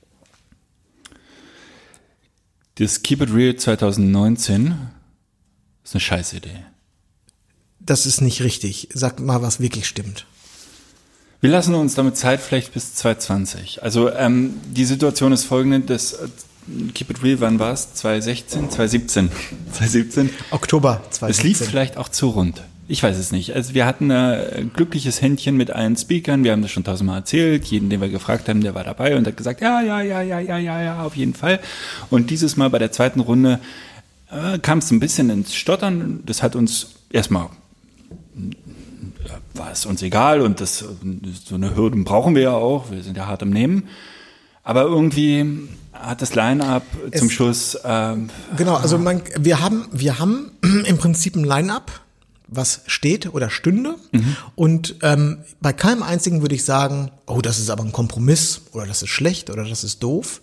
[2.76, 4.74] Das Keep It Real 2019
[5.84, 6.64] ist eine Scheißidee.
[7.86, 8.88] Das ist nicht richtig.
[8.92, 10.26] Sag mal, was wirklich stimmt.
[11.40, 13.82] Wir lassen uns damit Zeit vielleicht bis 2020.
[13.82, 16.28] Also ähm, die Situation ist folgende, das äh,
[16.94, 17.94] Keep It Real, wann war es?
[17.94, 19.30] 2016, 2017.
[19.72, 20.30] 2017.
[20.50, 21.48] Oktober Es 2017.
[21.48, 22.62] lief vielleicht auch zu rund.
[22.88, 23.54] Ich weiß es nicht.
[23.54, 26.42] Also wir hatten äh, ein glückliches Händchen mit allen Speakern.
[26.42, 27.64] Wir haben das schon tausendmal erzählt.
[27.66, 30.40] Jeden, den wir gefragt haben, der war dabei und hat gesagt, ja, ja, ja, ja,
[30.40, 31.60] ja, ja, ja, auf jeden Fall.
[32.10, 33.60] Und dieses Mal bei der zweiten Runde
[34.30, 36.22] äh, kam es ein bisschen ins Stottern.
[36.26, 37.50] Das hat uns erstmal
[39.54, 40.84] war es uns egal und das
[41.44, 42.90] so eine Hürden brauchen wir ja auch.
[42.90, 43.88] Wir sind ja hart im Nehmen.
[44.62, 46.82] Aber irgendwie hat das Line-up
[47.14, 50.50] zum Schluss ähm, Genau, also man, wir haben, wir haben
[50.86, 52.00] im Prinzip ein Line-up,
[52.48, 53.96] was steht oder stünde.
[54.54, 58.86] Und ähm, bei keinem einzigen würde ich sagen, oh, das ist aber ein Kompromiss oder
[58.86, 60.40] das ist schlecht oder das ist doof.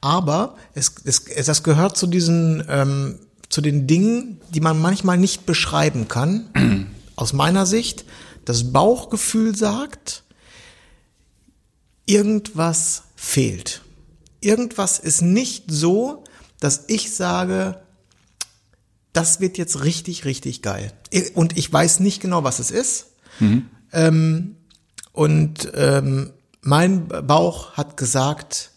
[0.00, 5.16] Aber es, es, es das gehört zu diesen, ähm, zu den Dingen, die man manchmal
[5.16, 6.86] nicht beschreiben kann.
[7.16, 8.04] Aus meiner Sicht,
[8.44, 10.24] das Bauchgefühl sagt,
[12.06, 13.82] irgendwas fehlt.
[14.40, 16.24] Irgendwas ist nicht so,
[16.60, 17.80] dass ich sage,
[19.12, 20.92] das wird jetzt richtig, richtig geil.
[21.34, 23.06] Und ich weiß nicht genau, was es ist.
[23.92, 24.56] Ähm,
[25.12, 28.70] und ähm, mein Bauch hat gesagt,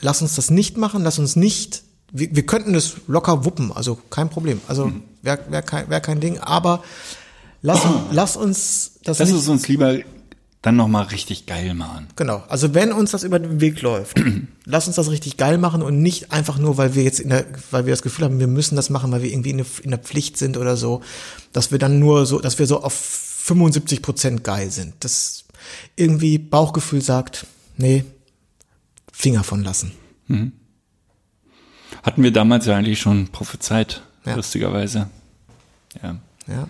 [0.00, 3.96] lass uns das nicht machen, lass uns nicht, wir, wir könnten das locker wuppen, also
[4.10, 4.60] kein Problem.
[4.68, 6.82] Also wäre wär kein, wär kein Ding, aber
[7.62, 7.80] lass,
[8.12, 9.98] lass uns das Lass es uns lieber
[10.60, 12.06] dann nochmal richtig geil machen.
[12.14, 12.44] Genau.
[12.48, 14.20] Also wenn uns das über den Weg läuft,
[14.64, 17.46] lass uns das richtig geil machen und nicht einfach nur, weil wir jetzt in der,
[17.72, 19.90] weil wir das Gefühl haben, wir müssen das machen, weil wir irgendwie in der, in
[19.90, 21.02] der Pflicht sind oder so,
[21.52, 24.94] dass wir dann nur so, dass wir so auf 75 Prozent geil sind.
[25.00, 25.44] Das
[25.96, 27.46] irgendwie Bauchgefühl sagt,
[27.76, 28.04] nee,
[29.12, 29.92] Finger von lassen.
[32.02, 34.36] Hatten wir damals ja eigentlich schon prophezeit, Ja.
[34.36, 35.08] lustigerweise.
[36.02, 36.16] Ja.
[36.46, 36.68] Ja.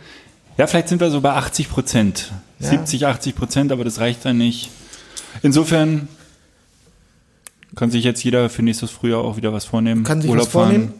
[0.58, 2.32] Ja, vielleicht sind wir so bei 80 Prozent.
[2.58, 2.70] Ja.
[2.70, 4.70] 70, 80 Prozent, aber das reicht dann nicht.
[5.42, 6.08] Insofern
[7.74, 10.04] kann sich jetzt jeder für nächstes Frühjahr auch wieder was vornehmen.
[10.04, 10.88] kann sich Urlaub was vornehmen.
[10.88, 10.98] fahren.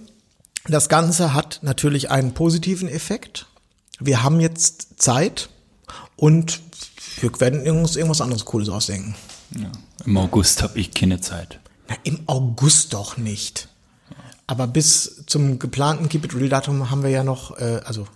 [0.68, 3.46] Das Ganze hat natürlich einen positiven Effekt.
[3.98, 5.48] Wir haben jetzt Zeit
[6.16, 6.60] und
[7.20, 9.14] wir werden uns irgendwas anderes Cooles ausdenken.
[9.56, 9.70] Ja.
[10.06, 11.60] Im August habe ich keine Zeit.
[11.88, 13.68] Na, im August doch nicht.
[14.46, 18.06] Aber bis zum geplanten Keep It Real Datum haben wir ja noch, äh, also.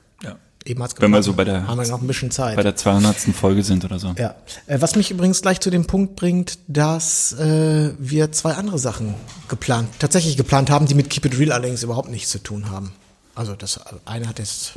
[0.67, 2.57] Eben als Wenn wir so bei der- haben wir noch ein bisschen Zeit.
[2.57, 3.17] Bei der 200.
[3.35, 4.15] Folge sind oder so.
[4.19, 4.35] Ja,
[4.67, 9.15] äh, was mich übrigens gleich zu dem Punkt bringt, dass äh, wir zwei andere Sachen
[9.49, 12.93] geplant, tatsächlich geplant haben, die mit Keep It Real allerdings überhaupt nichts zu tun haben.
[13.35, 14.75] Also das eine hat jetzt,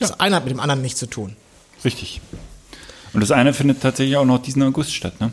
[0.00, 1.36] das eine hat mit dem anderen nichts zu tun.
[1.84, 2.20] Richtig.
[3.12, 5.30] Und das eine findet tatsächlich auch noch diesen August statt, ne?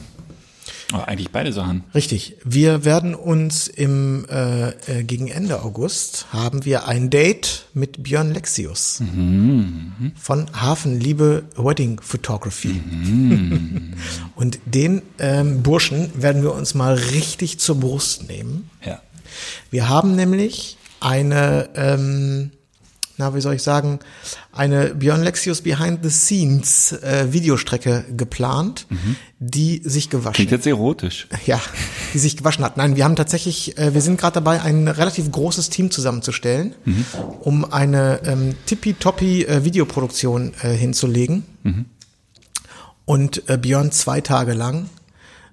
[0.92, 1.84] Aber eigentlich beide Sachen.
[1.96, 2.38] Richtig.
[2.44, 8.34] Wir werden uns im äh, äh, gegen Ende August haben wir ein Date mit Björn
[8.34, 9.02] Lexius
[10.16, 12.82] von Hafenliebe Wedding Photography.
[14.36, 18.70] Und den ähm, Burschen werden wir uns mal richtig zur Brust nehmen.
[18.86, 19.02] Ja.
[19.72, 22.52] Wir haben nämlich eine, ähm,
[23.18, 24.00] na, wie soll ich sagen,
[24.52, 28.88] eine Björn Lexius Behind the Scenes äh, Videostrecke geplant,
[29.40, 31.28] die sich gewaschen Klingt jetzt erotisch.
[31.46, 31.62] ja,
[32.14, 32.78] die sich gewaschen hat.
[32.78, 36.76] Nein, wir haben tatsächlich, äh, wir sind gerade dabei, ein relativ großes Team zusammenzustellen,
[37.42, 41.44] um eine ähm, tippitoppi äh, Videoproduktion äh, hinzulegen.
[43.06, 44.90] Und äh, Björn zwei Tage lang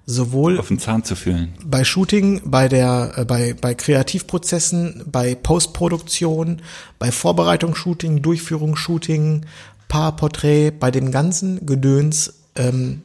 [0.05, 1.53] sowohl Auf den Zahn zu fühlen.
[1.63, 6.61] bei Shooting, bei der, äh, bei, bei Kreativprozessen, bei Postproduktion,
[6.99, 9.45] bei Vorbereitung Shooting, Durchführung Shooting,
[9.87, 13.01] Paarporträt, bei dem ganzen Gedöns ähm,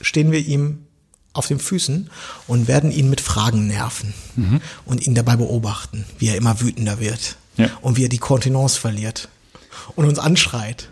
[0.00, 0.78] stehen wir ihm
[1.32, 2.10] auf den Füßen
[2.46, 4.14] und werden ihn mit Fragen nerven
[4.86, 7.68] und ihn dabei beobachten, wie er immer wütender wird Ja.
[7.82, 9.28] und wie er die Kontenance verliert
[9.96, 10.88] und uns anschreit.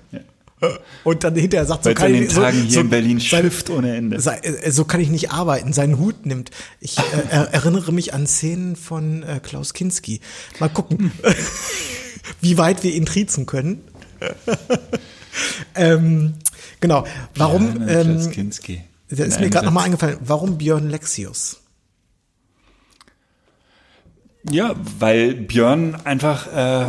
[1.05, 3.43] Und dann hinterher sagt, so Weil es kann an ich so- so, in Berlin seine-
[3.45, 4.21] schifft ohne Ende.
[4.21, 6.51] Sei- äh, so kann ich nicht arbeiten, seinen Hut nimmt.
[6.81, 10.21] Ich äh, er, erinnere mich an Szenen von äh, Klaus Kinski.
[10.61, 11.13] Mal gucken,
[12.41, 13.83] wie weit wir ihn triezen können.
[15.75, 16.35] ähm,
[16.81, 17.05] genau.
[17.35, 17.75] Warum?
[17.75, 18.83] Björn ähm, Klaskinski.
[19.11, 20.19] da ist mir gerade nochmal eingefallen.
[20.21, 21.61] Warum Björn Lexius?
[24.51, 26.87] Ja, weil Björn einfach äh,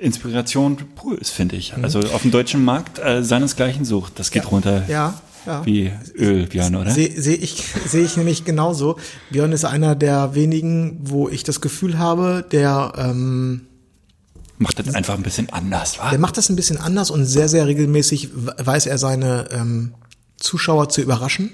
[0.00, 1.74] Inspiration pur ist, finde ich.
[1.82, 4.18] Also auf dem deutschen Markt äh, seinesgleichen sucht.
[4.18, 4.48] Das geht Ja.
[4.48, 5.66] runter Ja, ja.
[5.66, 6.90] wie Öl, Björn, oder?
[6.90, 8.96] Sehe seh ich, sehe ich nämlich genauso.
[9.30, 13.62] Björn ist einer der wenigen, wo ich das Gefühl habe, der ähm,
[14.60, 16.10] Macht das einfach ein bisschen anders, wa?
[16.10, 19.94] Der macht das ein bisschen anders und sehr, sehr regelmäßig weiß er seine ähm,
[20.36, 21.50] Zuschauer zu überraschen.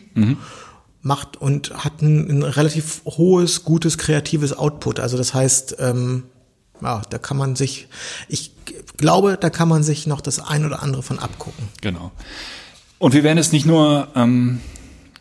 [1.03, 5.01] Macht und hat ein, ein relativ hohes, gutes, kreatives Output.
[5.01, 6.25] Also das heißt, ähm,
[6.83, 7.89] ja, da kann man sich,
[8.29, 8.53] ich
[8.97, 11.69] glaube, da kann man sich noch das ein oder andere von abgucken.
[11.81, 12.13] Genau.
[12.99, 14.61] Und wir werden es nicht nur ähm,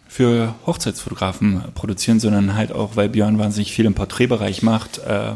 [0.07, 5.33] für Hochzeitsfotografen produzieren, sondern halt auch, weil Björn wahnsinnig viel im Porträtbereich macht, äh,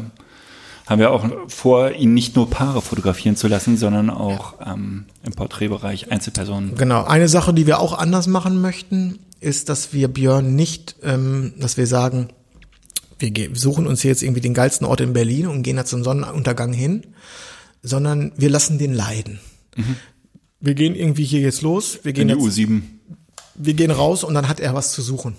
[0.86, 5.32] haben wir auch vor, ihn nicht nur Paare fotografieren zu lassen, sondern auch ähm, im
[5.32, 6.76] Porträtbereich Einzelpersonen.
[6.76, 7.04] Genau.
[7.04, 11.76] Eine Sache, die wir auch anders machen möchten, ist, dass wir Björn nicht, ähm, dass
[11.76, 12.28] wir sagen,
[13.18, 16.04] wir suchen uns hier jetzt irgendwie den geilsten Ort in Berlin und gehen da zum
[16.04, 17.06] Sonnenuntergang hin,
[17.82, 19.40] sondern wir lassen den leiden.
[20.60, 22.82] Wir gehen irgendwie hier jetzt los, wir In gehen, die jetzt, U7.
[23.54, 25.36] wir gehen raus und dann hat er was zu suchen.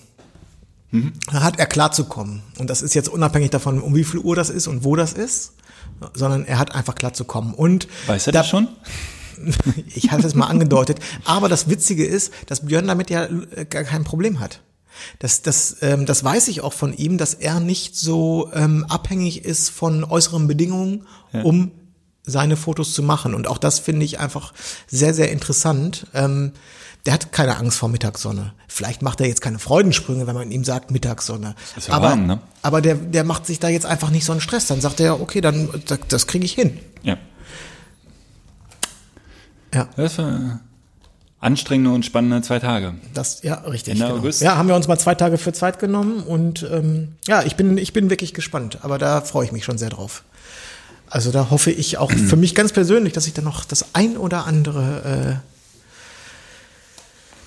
[0.91, 1.13] Dann
[1.43, 2.41] hat er klarzukommen.
[2.57, 5.13] Und das ist jetzt unabhängig davon, um wie viel Uhr das ist und wo das
[5.13, 5.53] ist,
[6.15, 7.53] sondern er hat einfach klarzukommen.
[7.53, 8.67] Und Weiß er da- das schon?
[9.95, 10.99] ich hatte es mal angedeutet.
[11.25, 14.61] Aber das Witzige ist, dass Björn damit ja äh, gar kein Problem hat.
[15.19, 19.45] Das, das, ähm, das weiß ich auch von ihm, dass er nicht so ähm, abhängig
[19.45, 21.05] ist von äußeren Bedingungen,
[21.43, 21.71] um
[22.23, 23.33] seine Fotos zu machen.
[23.33, 24.53] Und auch das finde ich einfach
[24.87, 26.07] sehr, sehr interessant.
[26.13, 26.53] Ähm,
[27.05, 28.53] der hat keine Angst vor Mittagssonne.
[28.67, 31.55] Vielleicht macht er jetzt keine Freudensprünge, wenn man ihm sagt Mittagssonne.
[31.77, 32.39] Ist ja aber warm, ne?
[32.61, 34.67] aber der, der macht sich da jetzt einfach nicht so einen Stress.
[34.67, 36.77] Dann sagt er, okay, dann das, das kriege ich hin.
[37.03, 37.17] Ja.
[39.73, 39.87] Ja.
[39.95, 40.59] Das war
[41.39, 42.95] anstrengende und spannende zwei Tage.
[43.13, 43.93] Das, ja, richtig.
[43.93, 44.17] Ende genau.
[44.17, 44.41] August?
[44.41, 47.77] Ja, haben wir uns mal zwei Tage für Zeit genommen und ähm, ja, ich bin,
[47.77, 50.23] ich bin wirklich gespannt, aber da freue ich mich schon sehr drauf.
[51.09, 54.15] Also da hoffe ich auch für mich ganz persönlich, dass ich dann noch das ein
[54.15, 55.49] oder andere äh,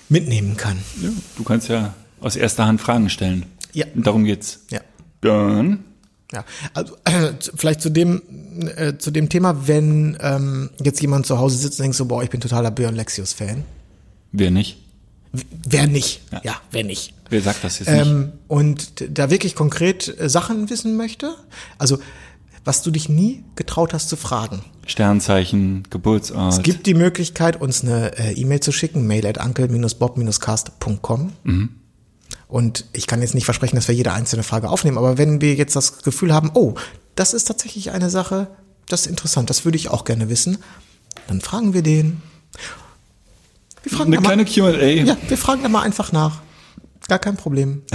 [0.09, 0.79] mitnehmen kann.
[1.01, 3.45] Ja, du kannst ja aus erster Hand Fragen stellen.
[3.71, 3.85] Ja.
[3.95, 4.59] Und darum geht's.
[4.69, 4.81] Ja.
[5.21, 5.85] Björn,
[6.33, 8.21] Ja, also äh, vielleicht zu dem
[8.75, 12.21] äh, zu dem Thema, wenn ähm, jetzt jemand zu Hause sitzt und denkt so, boah,
[12.21, 13.63] ich bin totaler Björn Lexius Fan.
[14.33, 14.77] Wer nicht?
[15.67, 16.21] Wer nicht?
[16.31, 16.41] Ja.
[16.43, 17.13] Ja, wer nicht?
[17.29, 18.05] Wer sagt das jetzt nicht?
[18.05, 21.35] Ähm, und d- da wirklich konkret äh, Sachen wissen möchte,
[21.79, 21.97] also
[22.65, 24.61] was du dich nie getraut hast zu fragen.
[24.85, 26.53] Sternzeichen, Geburtsort.
[26.53, 31.31] Es gibt die Möglichkeit, uns eine äh, E-Mail zu schicken, mail at uncle-bob-cast.com.
[32.47, 35.55] Und ich kann jetzt nicht versprechen, dass wir jede einzelne Frage aufnehmen, aber wenn wir
[35.55, 36.75] jetzt das Gefühl haben, oh,
[37.15, 38.47] das ist tatsächlich eine Sache,
[38.87, 40.57] das ist interessant, das würde ich auch gerne wissen,
[41.27, 42.21] dann fragen wir den.
[43.83, 44.71] Wir fragen Eine kleine Q&A.
[45.03, 46.41] Ja, wir fragen da mal einfach nach.
[47.07, 47.83] Gar kein Problem.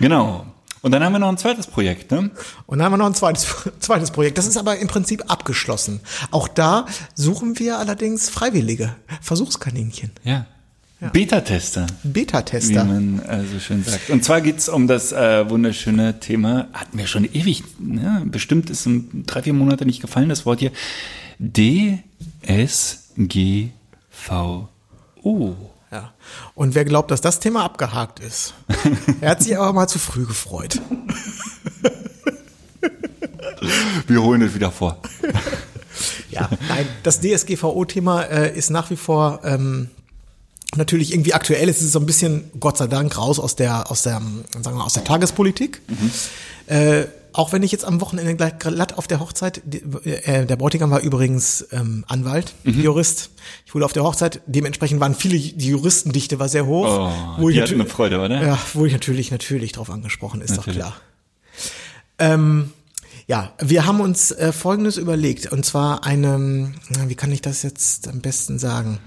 [0.00, 0.46] Genau.
[0.80, 2.32] Und dann haben wir noch ein zweites Projekt, ne?
[2.66, 3.46] Und dann haben wir noch ein zweites,
[3.78, 4.36] zweites Projekt.
[4.36, 6.00] Das ist aber im Prinzip abgeschlossen.
[6.32, 10.46] Auch da suchen wir allerdings Freiwillige, Versuchskaninchen, Ja.
[11.12, 12.84] Beta-Tester, wie Beta-Tester.
[12.84, 14.10] man äh, so schön sagt.
[14.10, 18.22] Und zwar geht's um das äh, wunderschöne Thema, hatten wir schon ewig, ne?
[18.24, 20.70] bestimmt ist in drei, vier Monate nicht gefallen, das Wort hier,
[21.42, 22.08] DSGVO.
[25.90, 26.12] Ja.
[26.54, 28.54] Und wer glaubt, dass das Thema abgehakt ist,
[29.20, 30.80] er hat sich aber mal zu früh gefreut.
[34.06, 34.98] Wir holen es wieder vor.
[36.30, 39.90] Ja, nein, das DSGVO-Thema äh, ist nach wie vor ähm,
[40.74, 41.68] natürlich irgendwie aktuell.
[41.68, 44.22] Es ist so ein bisschen, Gott sei Dank, raus aus der, aus der,
[44.62, 45.82] sagen wir, aus der Tagespolitik.
[46.68, 49.62] Äh, auch wenn ich jetzt am Wochenende gleich glatt auf der Hochzeit,
[50.04, 53.30] äh, der Bräutigam war übrigens ähm, Anwalt, Jurist.
[53.66, 56.86] Ich wurde auf der Hochzeit, dementsprechend waren viele, die Juristendichte war sehr hoch.
[56.86, 58.42] Oh, wo ich die hatten natür- eine Freude, oder?
[58.44, 60.80] Ja, wurde ich natürlich, natürlich drauf angesprochen, ist Natürlich.
[60.80, 60.96] doch klar.
[62.18, 62.70] Ähm,
[63.26, 66.72] ja, wir haben uns äh, Folgendes überlegt, und zwar eine,
[67.06, 68.98] wie kann ich das jetzt am besten sagen?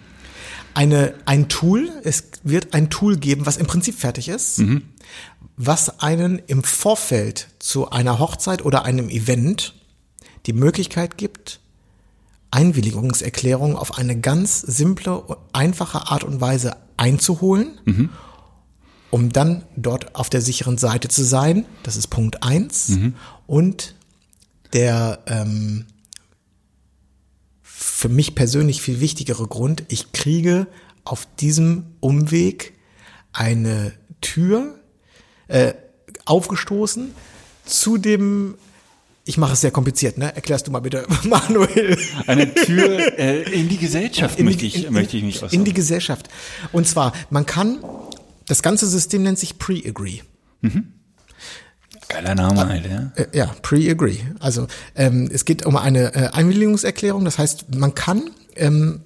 [0.73, 4.61] Eine, ein Tool, es wird ein Tool geben, was im Prinzip fertig ist,
[5.57, 9.73] was einen im Vorfeld zu einer Hochzeit oder einem Event
[10.45, 11.59] die Möglichkeit gibt,
[12.51, 17.79] Einwilligungserklärungen auf eine ganz simple, einfache Art und Weise einzuholen,
[19.11, 21.65] um dann dort auf der sicheren Seite zu sein.
[21.83, 22.89] Das ist Punkt eins.
[23.47, 23.95] Und
[24.73, 25.85] der ähm,
[27.61, 30.67] für mich persönlich viel wichtigere Grund, ich kriege
[31.03, 32.73] auf diesem Umweg
[33.31, 34.79] eine Tür
[35.47, 35.73] äh,
[36.25, 37.11] aufgestoßen
[37.65, 38.55] zu dem,
[39.25, 40.35] ich mache es sehr kompliziert, ne?
[40.35, 41.97] Erklärst du mal bitte, Manuel.
[42.27, 45.37] Eine Tür äh, in die Gesellschaft In die- möchte, ich, in- in- möchte ich mich
[45.39, 45.65] In aussagen.
[45.65, 46.29] die Gesellschaft.
[46.71, 47.79] Und zwar, man kann,
[48.47, 50.19] das ganze System nennt sich Pre-Agree.
[52.07, 52.89] Geiler Name, Alter.
[52.89, 53.11] Ja?
[53.15, 54.19] Äh, ja, pre-agree.
[54.39, 57.25] Also ähm, es geht um eine äh, Einwilligungserklärung.
[57.25, 59.01] Das heißt, man kann ähm,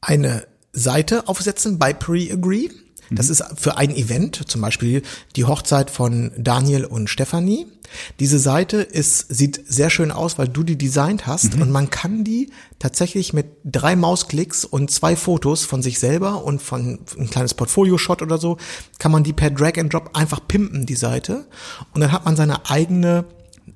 [0.00, 2.70] eine Seite aufsetzen bei pre-agree.
[3.10, 5.02] Das ist für ein Event, zum Beispiel
[5.36, 7.66] die Hochzeit von Daniel und Stefanie.
[8.18, 12.24] Diese Seite ist, sieht sehr schön aus, weil du die designt hast und man kann
[12.24, 17.54] die tatsächlich mit drei Mausklicks und zwei Fotos von sich selber und von ein kleines
[17.54, 18.56] Portfolio-Shot oder so,
[18.98, 21.46] kann man die per Drag and Drop einfach pimpen, die Seite.
[21.92, 23.26] Und dann hat man seine eigene,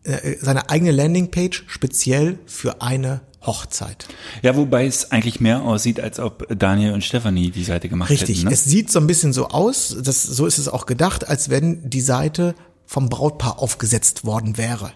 [0.04, 4.06] äh, seine eigene Landingpage speziell für eine Hochzeit.
[4.42, 8.38] ja, wobei es eigentlich mehr aussieht, als ob Daniel und Stefanie die Seite gemacht Richtig.
[8.38, 8.48] hätten.
[8.48, 8.52] Ne?
[8.54, 11.88] Es sieht so ein bisschen so aus, das, so ist es auch gedacht, als wenn
[11.88, 14.92] die Seite vom Brautpaar aufgesetzt worden wäre.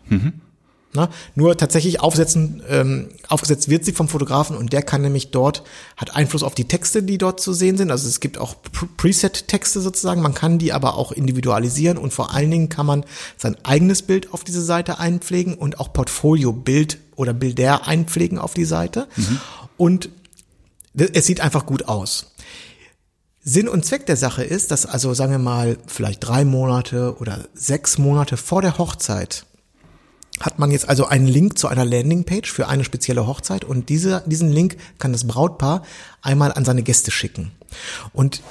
[0.95, 5.63] Na, nur tatsächlich aufsetzen, ähm, aufgesetzt wird sie vom Fotografen und der kann nämlich dort,
[5.97, 7.91] hat Einfluss auf die Texte, die dort zu sehen sind.
[7.91, 12.35] Also es gibt auch Pre- Preset-Texte sozusagen, man kann die aber auch individualisieren und vor
[12.35, 13.05] allen Dingen kann man
[13.39, 18.65] sein eigenes Bild auf diese Seite einpflegen und auch Portfolio-Bild oder Bilder einpflegen auf die
[18.65, 19.09] Seite.
[19.77, 20.11] Und
[20.95, 22.33] es sieht einfach gut aus.
[23.45, 27.49] Sinn und Zweck der Sache ist, dass also sagen wir mal vielleicht drei Monate oder
[27.55, 29.47] sechs Monate vor der Hochzeit
[30.41, 34.23] hat man jetzt also einen Link zu einer Landingpage für eine spezielle Hochzeit und diese,
[34.27, 35.83] diesen Link kann das Brautpaar
[36.21, 37.53] einmal an seine Gäste schicken.
[38.13, 38.43] Und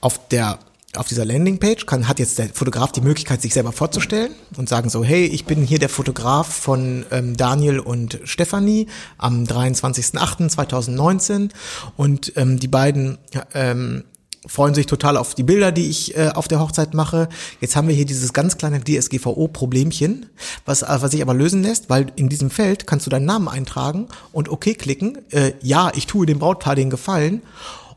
[0.00, 0.58] auf der
[0.96, 4.90] auf dieser Landingpage kann, hat jetzt der Fotograf die Möglichkeit, sich selber vorzustellen und sagen
[4.90, 11.50] so, hey, ich bin hier der Fotograf von ähm, Daniel und Stefanie am 23.08.2019
[11.96, 13.18] und ähm, die beiden
[13.54, 14.02] ähm,
[14.46, 17.28] freuen sich total auf die Bilder, die ich äh, auf der Hochzeit mache.
[17.60, 20.26] Jetzt haben wir hier dieses ganz kleine DSGVO-Problemchen,
[20.64, 23.48] was, äh, was sich aber lösen lässt, weil in diesem Feld kannst du deinen Namen
[23.48, 25.18] eintragen und OK klicken.
[25.30, 27.42] Äh, ja, ich tue dem Brautpaar den Gefallen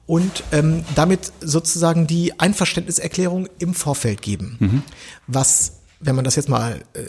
[0.06, 4.84] und ähm, damit sozusagen die Einverständniserklärung im Vorfeld geben.
[5.28, 7.02] Was, wenn man das jetzt mal äh,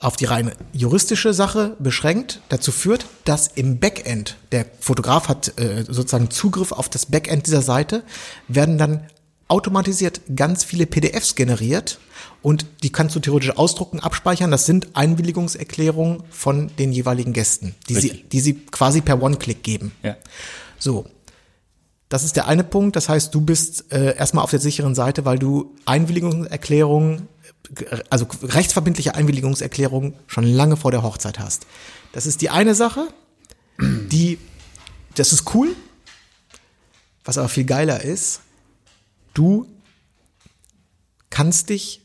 [0.00, 5.84] auf die reine juristische Sache beschränkt, dazu führt, dass im Backend, der Fotograf hat äh,
[5.84, 8.04] sozusagen Zugriff auf das Backend dieser Seite,
[8.46, 9.02] werden dann
[9.48, 11.98] automatisiert ganz viele PDFs generiert
[12.42, 14.50] und die kannst du theoretisch ausdrucken, abspeichern.
[14.50, 19.92] Das sind Einwilligungserklärungen von den jeweiligen Gästen, die, sie, die sie quasi per One-Click geben.
[20.02, 20.16] Ja.
[20.78, 21.06] So.
[22.08, 22.96] Das ist der eine Punkt.
[22.96, 27.28] Das heißt, du bist äh, erstmal auf der sicheren Seite, weil du Einwilligungserklärungen,
[27.76, 31.66] äh, also rechtsverbindliche Einwilligungserklärungen schon lange vor der Hochzeit hast.
[32.12, 33.08] Das ist die eine Sache,
[33.78, 34.38] die,
[35.14, 35.74] das ist cool.
[37.24, 38.40] Was aber viel geiler ist,
[39.34, 39.66] du
[41.28, 42.00] kannst dich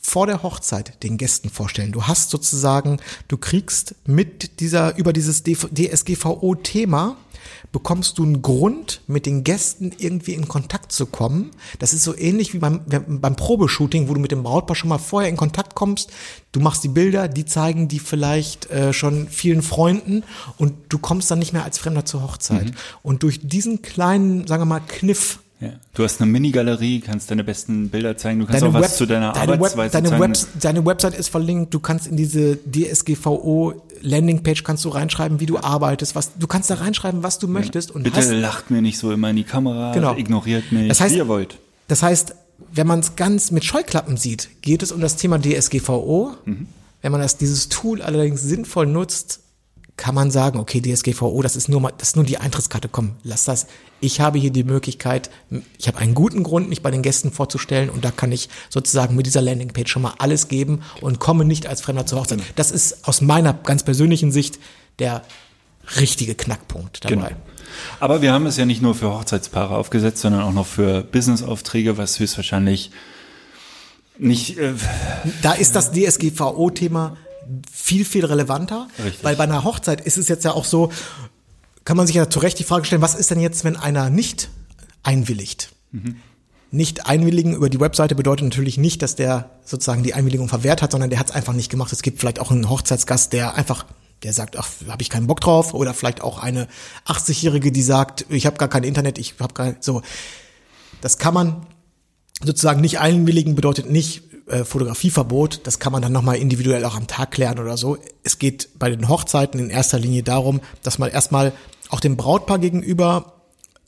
[0.00, 1.92] vor der Hochzeit den Gästen vorstellen.
[1.92, 2.98] Du hast sozusagen,
[3.28, 7.18] du kriegst mit dieser, über dieses DSGVO-Thema,
[7.72, 11.50] bekommst du einen Grund, mit den Gästen irgendwie in Kontakt zu kommen.
[11.78, 14.98] Das ist so ähnlich wie beim, beim Probeshooting, wo du mit dem Brautpaar schon mal
[14.98, 16.10] vorher in Kontakt kommst.
[16.52, 20.24] Du machst die Bilder, die zeigen die vielleicht äh, schon vielen Freunden
[20.56, 22.66] und du kommst dann nicht mehr als Fremder zur Hochzeit.
[22.66, 22.74] Mhm.
[23.02, 25.70] Und durch diesen kleinen, sagen wir mal, Kniff, Ja.
[25.94, 29.06] Du hast eine Minigalerie, kannst deine besten Bilder zeigen, du kannst auch was Web- zu
[29.06, 30.22] deiner deine Web- Arbeitsweise deine, zeigen.
[30.22, 32.56] Web, deine Website ist verlinkt, du kannst in diese
[33.02, 37.48] DSGVO Landingpage kannst du reinschreiben, wie du arbeitest, was du kannst da reinschreiben, was du
[37.48, 40.14] möchtest und Bitte hast, lacht mir nicht so immer in die Kamera, Genau.
[40.14, 41.58] ignoriert mich, Das heißt- wie ihr wollt.
[41.88, 42.34] Das heißt,
[42.72, 46.34] wenn man es ganz mit Scheuklappen sieht, geht es um das Thema DSGVO.
[47.02, 49.40] Wenn man das, dieses Tool allerdings sinnvoll nutzt,
[49.98, 52.88] kann man sagen, okay, DSGVO, das ist nur mal, das ist nur die Eintrittskarte.
[52.88, 53.66] Komm, lass das.
[54.00, 55.28] Ich habe hier die Möglichkeit,
[55.76, 59.16] ich habe einen guten Grund, mich bei den Gästen vorzustellen und da kann ich sozusagen
[59.16, 62.40] mit dieser Landingpage schon mal alles geben und komme nicht als Fremder zur Hochzeit.
[62.54, 64.58] Das ist aus meiner ganz persönlichen Sicht
[65.00, 65.22] der
[66.00, 67.14] richtige Knackpunkt dabei.
[67.14, 67.28] Genau.
[68.00, 71.98] Aber wir haben es ja nicht nur für Hochzeitspaare aufgesetzt, sondern auch noch für Businessaufträge,
[71.98, 72.92] was höchstwahrscheinlich
[74.18, 74.74] nicht, äh,
[75.42, 77.16] Da ist das DSGVO-Thema
[77.72, 78.88] viel, viel relevanter.
[79.02, 79.24] Richtig.
[79.24, 80.90] Weil bei einer Hochzeit ist es jetzt ja auch so,
[81.84, 84.10] kann man sich ja zu Recht die Frage stellen, was ist denn jetzt, wenn einer
[84.10, 84.50] nicht
[85.02, 85.72] einwilligt?
[86.70, 90.92] Nicht einwilligen über die Webseite bedeutet natürlich nicht, dass der sozusagen die Einwilligung verwehrt hat,
[90.92, 91.92] sondern der hat es einfach nicht gemacht.
[91.92, 93.86] Es gibt vielleicht auch einen Hochzeitsgast, der einfach,
[94.22, 96.68] der sagt, ach, habe ich keinen Bock drauf, oder vielleicht auch eine
[97.06, 100.02] 80-Jährige, die sagt, ich habe gar kein Internet, ich habe gar so.
[101.00, 101.66] Das kann man
[102.42, 105.60] sozusagen nicht einwilligen bedeutet nicht äh, Fotografieverbot.
[105.64, 107.98] Das kann man dann nochmal individuell auch am Tag klären oder so.
[108.22, 111.52] Es geht bei den Hochzeiten in erster Linie darum, dass man erstmal
[111.90, 113.34] auch dem Brautpaar gegenüber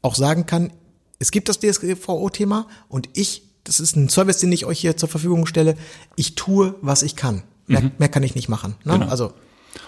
[0.03, 0.73] auch sagen kann,
[1.19, 5.09] es gibt das DSGVO-Thema und ich, das ist ein Service, den ich euch hier zur
[5.09, 5.77] Verfügung stelle,
[6.17, 7.43] ich tue, was ich kann.
[7.67, 8.75] Mehr, mehr kann ich nicht machen.
[8.85, 8.95] Ne?
[8.95, 9.07] Genau.
[9.07, 9.33] Also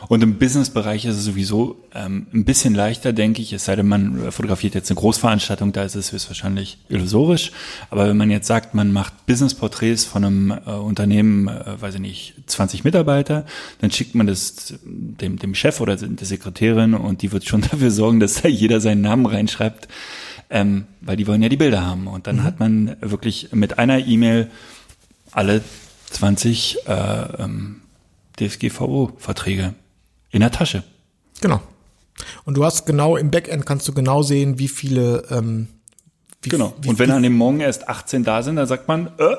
[0.09, 3.89] Und im Businessbereich ist es sowieso ähm, ein bisschen leichter, denke ich, es sei denn,
[3.89, 7.53] man fotografiert jetzt eine Großveranstaltung, da ist es höchstwahrscheinlich illusorisch.
[7.91, 12.01] Aber wenn man jetzt sagt, man macht Businessporträts von einem äh, Unternehmen, äh, weiß ich
[12.01, 13.47] nicht, 20 Mitarbeiter,
[13.81, 17.91] dann schickt man das dem, dem Chef oder der Sekretärin und die wird schon dafür
[17.91, 19.89] sorgen, dass da jeder seinen Namen reinschreibt,
[20.51, 22.07] ähm, weil die wollen ja die Bilder haben.
[22.07, 24.51] Und dann hat man wirklich mit einer E-Mail
[25.31, 25.63] alle
[26.11, 27.82] 20 äh, ähm,
[28.39, 29.75] DSGVO-Verträge
[30.31, 30.83] in der Tasche.
[31.41, 31.61] genau.
[32.45, 35.69] Und du hast genau im Backend kannst du genau sehen, wie viele ähm,
[36.43, 36.75] wie, Genau.
[36.81, 39.35] Wie, Und wenn an dem Morgen erst 18 da sind, dann sagt man, äh,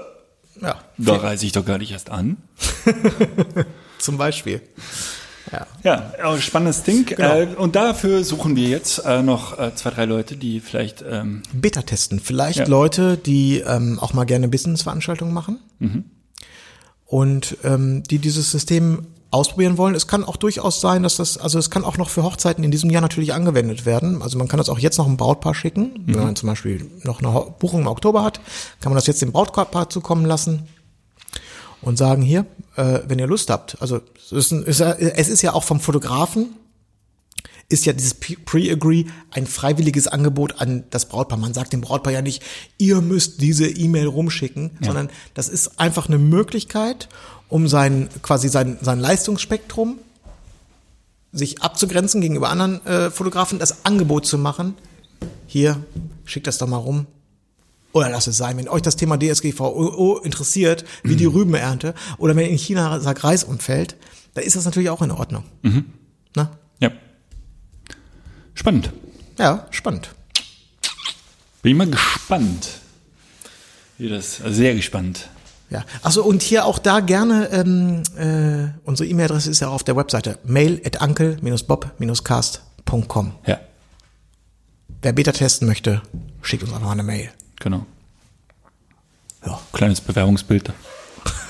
[0.61, 2.37] ja, da reise ich doch gar nicht erst an.
[3.99, 4.61] zum Beispiel.
[5.51, 5.67] Ja.
[5.83, 7.05] Ja, äh, spannendes Ding.
[7.05, 7.41] Genau.
[7.41, 11.83] Äh, und dafür suchen wir jetzt äh, noch zwei, drei Leute, die vielleicht, ähm, Beta
[11.83, 12.19] testen.
[12.19, 12.65] Vielleicht Ja.
[12.67, 15.59] Leute, die ähm, auch mal gerne Business-Veranstaltungen machen
[17.13, 19.93] und ähm, die dieses System ausprobieren wollen.
[19.93, 22.71] Es kann auch durchaus sein, dass das, also es kann auch noch für Hochzeiten in
[22.71, 24.23] diesem Jahr natürlich angewendet werden.
[24.23, 25.91] Also man kann das auch jetzt noch ein Brautpaar schicken.
[26.07, 28.41] Wenn man zum Beispiel noch eine Buchung im Oktober hat,
[28.79, 30.67] kann man das jetzt dem Brautpaar zukommen lassen
[31.83, 32.47] und sagen, hier,
[32.77, 33.79] äh, wenn ihr Lust habt.
[33.79, 36.55] Also es ist, ein, es ist ja auch vom Fotografen
[37.69, 41.37] ist ja dieses Pre- Pre-Agree ein freiwilliges Angebot an das Brautpaar.
[41.39, 42.43] Man sagt dem Brautpaar ja nicht,
[42.77, 47.09] ihr müsst diese E-Mail rumschicken, sondern das ist einfach eine Möglichkeit,
[47.49, 49.97] um sein quasi sein, sein Leistungsspektrum
[51.31, 54.75] sich abzugrenzen gegenüber anderen äh, Fotografen, das Angebot zu machen.
[55.47, 55.83] Hier,
[56.25, 57.07] schickt das doch mal rum.
[57.91, 62.49] Oder lasst es sein, wenn euch das Thema DSGVO interessiert, wie die Rübenernte, oder wenn
[62.49, 63.95] in China sagt Reis umfällt,
[64.33, 65.43] da ist das natürlich auch in Ordnung.
[66.35, 66.51] Na?
[68.63, 68.71] Ja.
[68.71, 68.91] Spannend.
[69.39, 70.09] Ja, spannend.
[71.61, 72.69] Bin ich mal gespannt.
[73.97, 75.29] Wie das, also sehr gespannt.
[75.69, 75.83] Ja.
[76.03, 80.37] Achso, und hier auch da gerne, ähm, äh, unsere E-Mail-Adresse ist ja auf der Webseite
[80.43, 83.31] mail at uncle-bob-cast.com.
[83.47, 83.59] Ja,
[85.01, 86.01] Wer Beta testen möchte,
[86.41, 87.29] schickt uns einfach eine Mail.
[87.59, 87.85] genau.
[89.45, 90.71] Ja, Kleines Bewerbungsbild,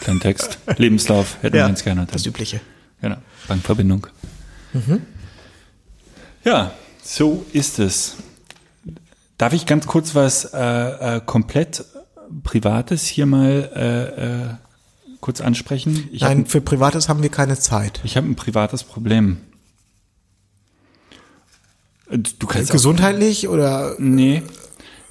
[0.01, 2.07] kleinen Text, Lebenslauf, hätten wir ganz gerne.
[2.11, 2.59] das Übliche.
[3.01, 4.07] Genau, Bankverbindung.
[6.43, 6.71] Ja,
[7.03, 8.15] so ist es.
[9.37, 11.83] Darf ich ganz kurz was äh, äh, komplett
[12.43, 14.47] Privates hier mal äh, äh,
[15.19, 16.07] kurz ansprechen?
[16.11, 17.99] Ich Nein, habe für Privates haben wir keine Zeit.
[18.03, 19.37] ich hab ein privates Problem.
[22.09, 24.43] Äh, Du kannst auch, Gesundheitlich oder Nee.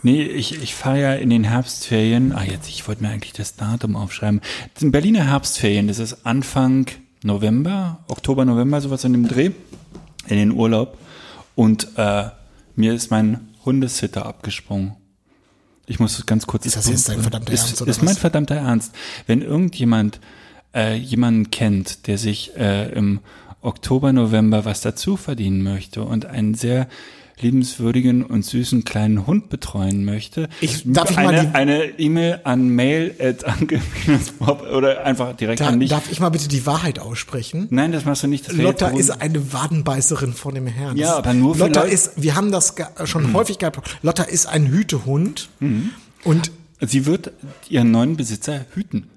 [0.05, 2.33] Nee, ich, ich fahre ja in den Herbstferien.
[2.33, 4.41] Ah, jetzt, ich wollte mir eigentlich das Datum aufschreiben.
[4.75, 6.87] Das sind Berliner Herbstferien, das ist Anfang
[7.23, 9.53] November, Oktober, November, sowas in dem Dreh,
[10.27, 10.99] in den Urlaub.
[11.55, 12.31] Und äh,
[12.77, 14.97] mir ist mein Hundesitter abgesprungen.
[15.87, 16.65] Ich muss ganz kurz.
[16.67, 18.19] Ist das jetzt dein verdammter ist, Ernst, oder Ist mein was?
[18.19, 18.95] verdammter Ernst.
[19.27, 20.21] Wenn irgendjemand
[20.75, 23.21] äh, jemanden kennt, der sich äh, im
[23.61, 26.89] Oktober, November was dazu verdienen möchte und ein sehr
[27.41, 33.15] liebenswürdigen und süßen kleinen Hund betreuen möchte, Ich- darf ich mal eine E-Mail an mail
[33.19, 33.45] at
[34.75, 35.91] oder einfach direkt Da, an mich.
[35.91, 37.67] darf ich mal bitte die Wahrheit aussprechen?
[37.71, 38.53] Nein, das machst du nicht.
[38.53, 40.97] Lotta ist eine Wadenbeißerin von dem Herrn.
[40.97, 42.75] Ja, aber nur Lotta Leute- ist, wir haben das
[43.05, 43.35] schon Mhm.
[43.35, 43.81] häufig gehabt.
[44.03, 45.49] Lotta ist ein Hütehund
[46.25, 46.51] und
[46.85, 47.31] Sie wird
[47.69, 49.09] ihren neuen Besitzer hüten.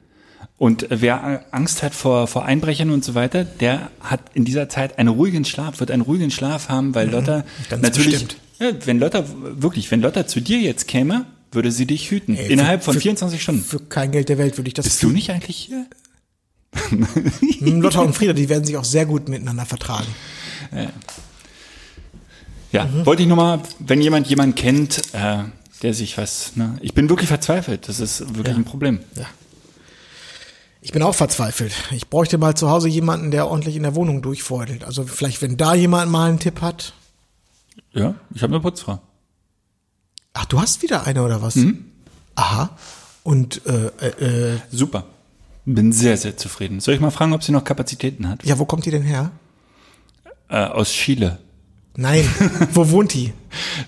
[0.57, 4.97] Und wer Angst hat vor, vor Einbrechern und so weiter, der hat in dieser Zeit
[4.97, 7.43] einen ruhigen Schlaf, wird einen ruhigen Schlaf haben, weil Lotta Mhm.
[7.69, 8.25] ganz natürlich,
[8.59, 12.37] ja, wenn Lotta, wirklich, wenn Lotta zu dir jetzt käme, würde sie dich hüten.
[12.37, 13.63] Ey, innerhalb für- von für- 24 Stunden.
[13.63, 15.85] für kein Geld der Welt würde ich das Bist du nicht eigentlich hier?
[17.61, 20.07] Lotta und Frieda, die werden sich auch sehr gut miteinander vertragen.
[22.71, 23.05] Ja, Mhm.
[23.05, 25.43] wollte ich nur mal, wenn jemand jemanden kennt, äh,
[25.81, 27.87] der sich was, ne, ich bin wirklich verzweifelt.
[27.87, 28.99] Das ist wirklich ein Problem.
[29.15, 29.25] Ja.
[30.85, 31.73] Ich bin auch verzweifelt.
[31.89, 34.83] Ich bräuchte mal zu Hause jemanden, der ordentlich in der Wohnung durchfeudelt.
[34.83, 36.93] Also vielleicht, wenn da jemand mal einen Tipp hat.
[37.91, 39.01] Ja, ich habe eine Putzfrau.
[40.33, 41.55] Ach, du hast wieder eine oder was?
[41.55, 41.85] Mhm.
[42.35, 42.77] Aha.
[43.23, 45.05] Und äh, äh, äh, Super.
[45.65, 46.79] Bin sehr, sehr zufrieden.
[46.79, 48.45] Soll ich mal fragen, ob sie noch Kapazitäten hat?
[48.45, 49.31] ja, wo kommt die denn her?
[50.49, 51.39] Äh, aus Chile.
[51.95, 52.29] Nein,
[52.73, 53.33] wo wohnt die?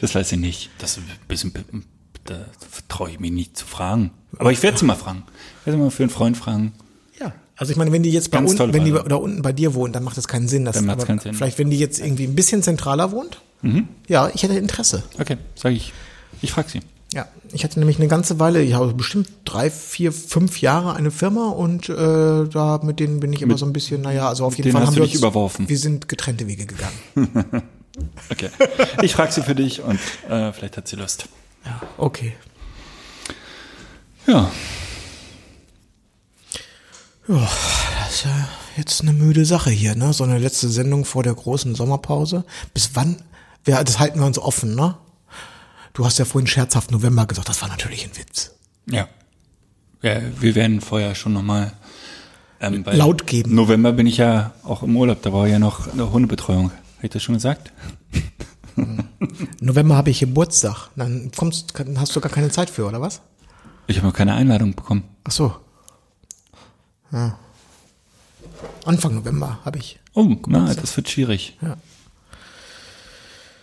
[0.01, 0.71] Das weiß ich nicht.
[0.79, 1.53] Das ist ein bisschen,
[2.23, 2.43] da
[2.87, 4.09] traue ich mich nicht zu fragen.
[4.39, 5.25] Aber ich werde sie mal fragen.
[5.59, 6.73] Ich werde sie mal für einen Freund fragen.
[7.57, 9.95] Also ich meine, wenn die jetzt bei tolle wenn die da unten bei dir wohnt,
[9.95, 10.63] dann macht das keinen Sinn.
[10.63, 11.31] Das, Dann aber keinen Sinn.
[11.31, 11.37] Mhm.
[11.37, 13.41] Vielleicht, wenn die jetzt irgendwie ein bisschen zentraler wohnt.
[14.07, 15.03] Ja, ich hätte Interesse.
[15.19, 15.91] Okay, sage ich.
[16.41, 16.81] Ich frage sie.
[17.13, 21.09] Ja, ich hatte nämlich eine ganze Weile, ich habe bestimmt drei, vier, fünf Jahre eine
[21.09, 24.57] Firma und äh, da mit denen bin ich immer so ein bisschen, naja, also auf
[24.57, 25.69] jeden Fall haben wir uns, überworfen.
[25.69, 27.63] Wir sind getrennte Wege gegangen.
[28.29, 28.49] Okay.
[29.01, 29.99] Ich frage sie für dich und
[30.29, 31.27] äh, vielleicht hat sie Lust.
[31.65, 32.33] Ja, okay.
[34.27, 34.51] Ja.
[37.27, 37.49] Ja,
[37.99, 38.47] das ist ja
[38.77, 40.13] jetzt eine müde Sache hier, ne?
[40.13, 42.45] So eine letzte Sendung vor der großen Sommerpause.
[42.73, 43.17] Bis wann?
[43.65, 44.95] Das halten wir uns offen, ne?
[45.93, 48.51] Du hast ja vorhin scherzhaft November gesagt, das war natürlich ein Witz.
[48.89, 49.07] Ja.
[50.01, 51.73] ja wir werden vorher schon nochmal
[52.59, 53.53] ähm, Laut geben.
[53.55, 56.71] November bin ich ja auch im Urlaub, da ich ja noch eine Hundebetreuung.
[56.71, 57.73] Habe ich das schon gesagt?
[59.59, 60.89] November habe ich Geburtstag.
[60.95, 63.21] Dann kommst, hast du gar keine Zeit für, oder was?
[63.87, 65.03] Ich habe noch keine Einladung bekommen.
[65.23, 65.55] Ach so.
[67.11, 67.37] Ja.
[68.85, 69.99] Anfang November habe ich.
[70.13, 71.57] Oh, na, das wird schwierig.
[71.61, 71.77] Ja.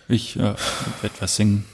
[0.09, 1.65] Ich äh, werde was singen.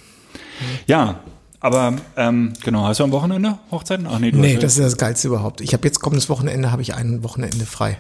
[0.87, 1.21] Ja,
[1.59, 4.07] aber ähm, genau, hast du am Wochenende Hochzeiten?
[4.07, 5.61] Ach nee, du Nee, das ist das Geilste überhaupt.
[5.61, 7.99] Ich habe jetzt kommendes Wochenende, habe ich ein Wochenende frei.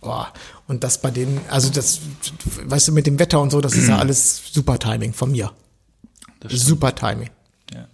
[0.00, 0.32] Boah.
[0.66, 2.00] Und das bei denen, also das,
[2.62, 5.52] weißt du, mit dem Wetter und so, das ist ja alles super Timing von mir.
[6.48, 7.30] Super Timing.
[7.72, 7.86] Ja.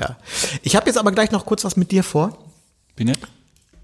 [0.00, 0.16] Ja.
[0.62, 2.38] Ich habe jetzt aber gleich noch kurz was mit dir vor.
[2.96, 3.18] Wie nett?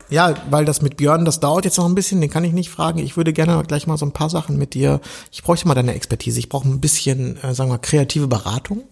[0.08, 2.70] Ja, weil das mit Björn, das dauert jetzt noch ein bisschen, den kann ich nicht
[2.70, 2.98] fragen.
[2.98, 5.00] Ich würde gerne gleich mal so ein paar Sachen mit dir.
[5.32, 6.38] Ich bräuchte mal deine Expertise.
[6.38, 8.84] Ich brauche ein bisschen, äh, sagen wir, kreative Beratung.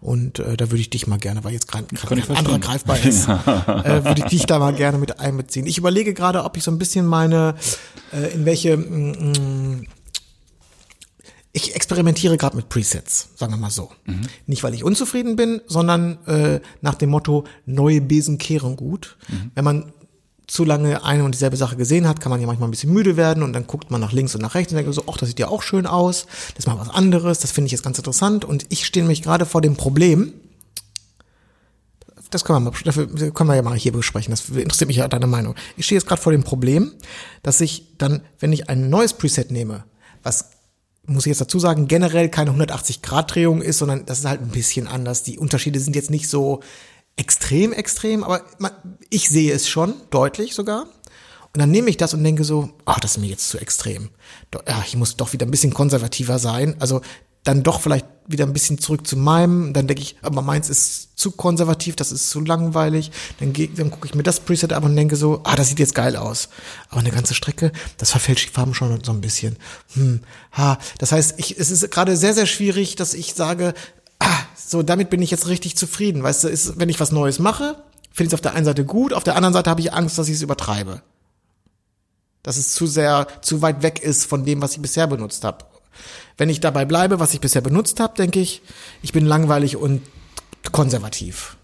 [0.00, 3.28] Und äh, da würde ich dich mal gerne, weil jetzt gerade ein anderer greifbar ist,
[3.28, 5.66] äh, würde ich dich da mal gerne mit einbeziehen.
[5.66, 7.54] Ich überlege gerade, ob ich so ein bisschen meine,
[8.12, 9.86] äh, in welche, mm, mm,
[11.56, 13.90] ich experimentiere gerade mit Presets, sagen wir mal so.
[14.46, 19.16] Nicht, weil ich unzufrieden bin, sondern äh, nach dem Motto, neue Besen kehren gut.
[19.54, 19.92] Wenn man
[20.46, 23.16] zu lange eine und dieselbe Sache gesehen hat, kann man ja manchmal ein bisschen müde
[23.16, 25.30] werden und dann guckt man nach links und nach rechts und denkt so, ach, das
[25.30, 27.96] sieht ja auch schön aus, das ist mal was anderes, das finde ich jetzt ganz
[27.96, 30.34] interessant und ich stehe nämlich gerade vor dem Problem,
[32.28, 34.32] das können wir, mal, dafür können wir ja mal hier besprechen.
[34.32, 35.54] Das interessiert mich ja deine Meinung.
[35.76, 36.92] Ich stehe jetzt gerade vor dem Problem,
[37.42, 39.84] dass ich dann, wenn ich ein neues Preset nehme,
[40.22, 40.55] was
[41.06, 44.86] muss ich jetzt dazu sagen, generell keine 180-Grad-Drehung ist, sondern das ist halt ein bisschen
[44.86, 45.22] anders.
[45.22, 46.60] Die Unterschiede sind jetzt nicht so
[47.16, 48.72] extrem, extrem, aber man,
[49.10, 50.86] ich sehe es schon, deutlich sogar.
[51.54, 54.10] Und dann nehme ich das und denke so, ah, das ist mir jetzt zu extrem.
[54.68, 56.76] Ja, ich muss doch wieder ein bisschen konservativer sein.
[56.80, 57.00] Also
[57.44, 59.72] dann doch vielleicht wieder ein bisschen zurück zu meinem.
[59.72, 63.10] Dann denke ich, aber meins ist zu konservativ, das ist zu langweilig.
[63.40, 65.78] Dann, geh- dann gucke ich mir das Preset an und denke so, ah, das sieht
[65.78, 66.48] jetzt geil aus.
[66.90, 69.56] Aber eine ganze Strecke, das verfälscht die Farben schon so ein bisschen.
[69.94, 70.20] Hm,
[70.52, 70.78] ha.
[70.98, 73.74] Das heißt, ich, es ist gerade sehr, sehr schwierig, dass ich sage,
[74.18, 76.22] ah, so, damit bin ich jetzt richtig zufrieden.
[76.22, 77.76] Weißt du, ist, wenn ich was Neues mache,
[78.12, 80.18] finde ich es auf der einen Seite gut, auf der anderen Seite habe ich Angst,
[80.18, 81.02] dass ich es übertreibe.
[82.42, 85.64] Dass es zu sehr, zu weit weg ist von dem, was ich bisher benutzt habe.
[86.36, 88.62] Wenn ich dabei bleibe, was ich bisher benutzt habe, denke ich,
[89.02, 90.02] ich bin langweilig und
[90.72, 91.56] konservativ.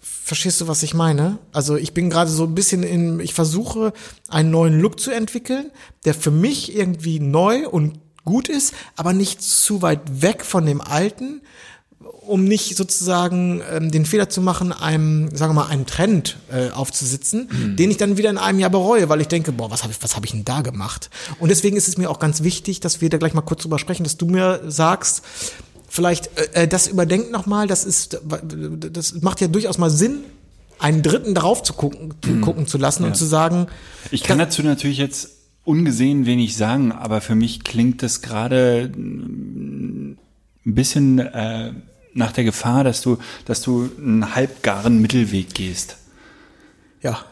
[0.00, 1.38] Verstehst du, was ich meine?
[1.52, 3.92] Also ich bin gerade so ein bisschen in, ich versuche
[4.28, 5.70] einen neuen Look zu entwickeln,
[6.04, 10.80] der für mich irgendwie neu und gut ist, aber nicht zu weit weg von dem
[10.80, 11.42] alten
[12.26, 16.70] um nicht sozusagen ähm, den Fehler zu machen, einem, sagen wir mal, einen Trend äh,
[16.70, 17.76] aufzusitzen, Mhm.
[17.76, 20.02] den ich dann wieder in einem Jahr bereue, weil ich denke, boah, was habe ich,
[20.02, 21.10] was habe ich denn da gemacht?
[21.38, 23.78] Und deswegen ist es mir auch ganz wichtig, dass wir da gleich mal kurz drüber
[23.78, 25.22] sprechen, dass du mir sagst,
[25.88, 28.20] vielleicht äh, äh, das überdenkt noch mal, das ist,
[28.92, 30.24] das macht ja durchaus mal Sinn,
[30.78, 33.66] einen Dritten darauf zu gucken, zu gucken zu lassen und zu sagen,
[34.10, 35.30] Ich kann dazu natürlich jetzt
[35.64, 40.16] ungesehen wenig sagen, aber für mich klingt das gerade mm,
[40.66, 41.72] ein bisschen äh,
[42.16, 45.96] nach der Gefahr, dass du, dass du einen halbgaren Mittelweg gehst.
[47.02, 47.24] ja,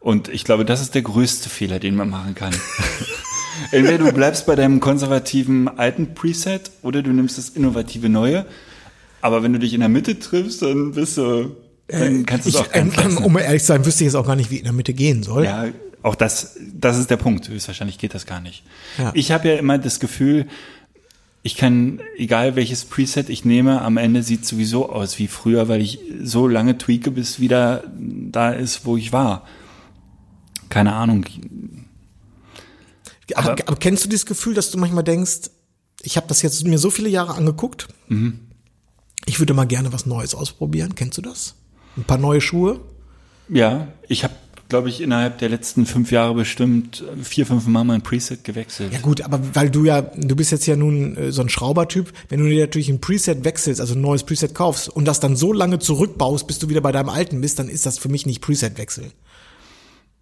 [0.00, 2.54] Und ich glaube, das ist der größte Fehler, den man machen kann.
[3.72, 8.46] Entweder du bleibst bei deinem konservativen alten Preset oder du nimmst das innovative neue.
[9.22, 11.56] Aber wenn du dich in der Mitte triffst, dann bist du,
[11.88, 13.18] dann kannst du es auch ähm, lassen.
[13.18, 15.22] um ehrlich zu sein, wüsste ich jetzt auch gar nicht, wie in der Mitte gehen
[15.22, 15.44] soll.
[15.44, 15.66] Ja,
[16.02, 17.48] auch das, das ist der Punkt.
[17.48, 18.62] Höchstwahrscheinlich geht das gar nicht.
[18.98, 19.10] Ja.
[19.14, 20.46] Ich habe ja immer das Gefühl,
[21.46, 25.80] ich kann, egal welches Preset ich nehme, am Ende sieht sowieso aus wie früher, weil
[25.80, 29.46] ich so lange tweake, bis wieder da ist, wo ich war.
[30.68, 31.24] Keine Ahnung.
[33.34, 35.50] Aber, Aber- aber kennst du dieses Gefühl, dass du manchmal denkst,
[36.02, 38.40] ich habe das jetzt mir so viele Jahre angeguckt, Mhm.
[39.24, 40.94] ich würde mal gerne was Neues ausprobieren.
[40.96, 41.54] Kennst du das?
[41.96, 42.80] Ein paar neue Schuhe?
[43.48, 44.34] Ja, ich habe,
[44.68, 48.92] glaube ich, innerhalb der letzten fünf Jahre bestimmt vier, fünf Mal mein Preset gewechselt.
[48.92, 52.12] Ja gut, aber weil du ja, du bist jetzt ja nun äh, so ein Schraubertyp,
[52.28, 55.36] wenn du dir natürlich ein Preset wechselst, also ein neues Preset kaufst und das dann
[55.36, 58.26] so lange zurückbaust, bis du wieder bei deinem alten bist, dann ist das für mich
[58.26, 59.12] nicht Preset-Wechsel.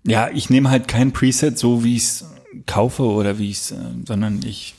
[0.06, 2.24] Ja, ich nehme halt kein Preset so, wie ich es
[2.66, 3.76] kaufe oder wie ich es, äh,
[4.06, 4.74] sondern ich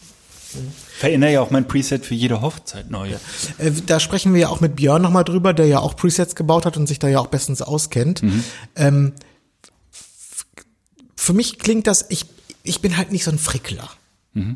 [0.98, 3.10] verändere ja auch mein Preset für jede Hochzeit neu.
[3.58, 6.66] Äh, Da sprechen wir ja auch mit Björn nochmal drüber, der ja auch Presets gebaut
[6.66, 8.22] hat und sich da ja auch bestens auskennt.
[8.78, 9.24] Ähm, f-
[11.26, 12.26] für mich klingt das, ich,
[12.64, 13.90] ich bin halt nicht so ein Frickler.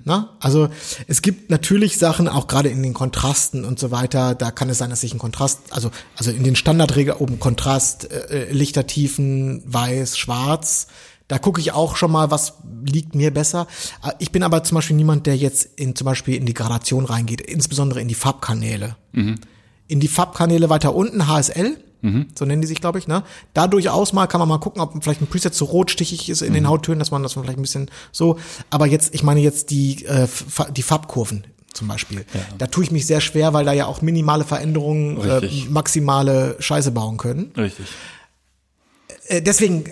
[0.04, 0.36] Na?
[0.42, 0.68] Also
[1.08, 4.78] es gibt natürlich Sachen, auch gerade in den Kontrasten und so weiter, da kann es
[4.78, 10.18] sein, dass ich einen Kontrast, also, also in den Standardregeln oben Kontrast, äh, Lichtertiefen, weiß,
[10.18, 10.88] schwarz,
[11.30, 12.56] da gucke ich auch schon mal, was
[12.86, 13.68] liegt mir besser.
[14.04, 17.06] Äh, Ich bin aber zum Beispiel niemand, der jetzt in zum Beispiel in die Gradation
[17.06, 18.98] reingeht, insbesondere in die Farbkanäle.
[19.88, 23.24] In die Farbkanäle weiter unten, HSL, so nennen die sich, glaube ich, ne?
[23.54, 26.54] Da durchaus mal kann man mal gucken, ob vielleicht ein Preset zu rotstichig ist in
[26.54, 28.38] den Hauttönen, dass man das vielleicht ein bisschen so.
[28.70, 30.28] Aber jetzt, ich meine jetzt die, äh,
[30.76, 31.44] die Farbkurven
[31.74, 32.26] zum Beispiel.
[32.58, 36.92] Da tue ich mich sehr schwer, weil da ja auch minimale Veränderungen äh, maximale Scheiße
[36.92, 37.52] bauen können.
[37.58, 37.88] Richtig.
[39.28, 39.90] Äh, deswegen, äh,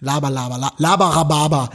[0.00, 1.70] laber, laber, la- laber, rababa.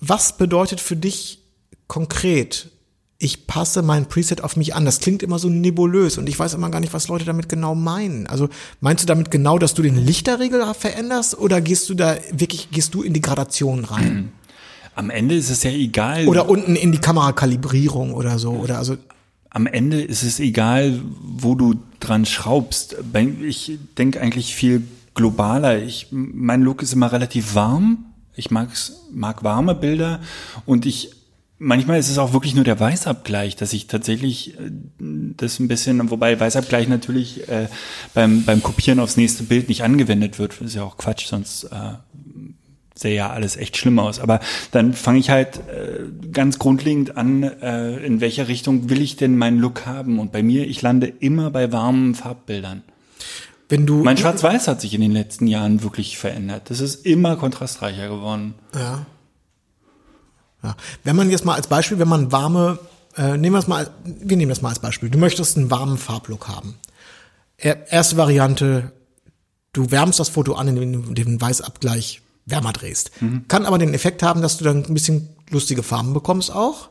[0.00, 1.40] Was bedeutet für dich
[1.86, 2.70] konkret,
[3.18, 4.84] ich passe mein Preset auf mich an?
[4.84, 7.74] Das klingt immer so nebulös und ich weiß immer gar nicht, was Leute damit genau
[7.74, 8.26] meinen.
[8.26, 8.48] Also
[8.80, 12.94] meinst du damit genau, dass du den Lichterregel veränderst oder gehst du da wirklich, gehst
[12.94, 14.32] du in die Gradation rein?
[14.94, 16.26] Am Ende ist es ja egal.
[16.26, 18.96] Oder unten in die Kamerakalibrierung oder so, oder also,
[19.50, 22.96] am Ende ist es egal, wo du dran schraubst.
[23.42, 24.82] Ich denke eigentlich viel
[25.14, 25.82] globaler.
[25.82, 28.06] Ich, mein Look ist immer relativ warm.
[28.34, 30.20] Ich mag's, mag warme Bilder
[30.64, 31.15] und ich
[31.58, 36.10] manchmal ist es auch wirklich nur der Weißabgleich, dass ich tatsächlich äh, das ein bisschen,
[36.10, 37.68] wobei Weißabgleich natürlich äh,
[38.14, 40.52] beim beim Kopieren aufs nächste Bild nicht angewendet wird.
[40.52, 41.94] Das ist ja auch Quatsch, sonst äh,
[42.94, 44.18] sähe ja alles echt schlimm aus.
[44.18, 44.40] Aber
[44.72, 49.36] dann fange ich halt äh, ganz grundlegend an, äh, in welcher Richtung will ich denn
[49.36, 50.18] meinen Look haben?
[50.18, 52.82] Und bei mir, ich lande immer bei warmen Farbbildern.
[53.68, 54.02] wenn du.
[54.02, 56.70] Mein Schwarz-Weiß hat sich in den letzten Jahren wirklich verändert.
[56.70, 58.54] Das ist immer kontrastreicher geworden.
[58.74, 59.06] Ja.
[60.62, 60.76] Ja.
[61.04, 62.78] Wenn man jetzt mal als Beispiel, wenn man warme,
[63.16, 65.10] äh, nehmen wir es mal, wir nehmen das mal als Beispiel.
[65.10, 66.74] Du möchtest einen warmen Farblook haben.
[67.56, 68.92] Er, erste Variante,
[69.72, 73.10] du wärmst das Foto an, indem du den Weißabgleich wärmer drehst.
[73.48, 76.90] Kann aber den Effekt haben, dass du dann ein bisschen lustige Farben bekommst auch.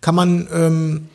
[0.00, 1.08] Kann man, ähm,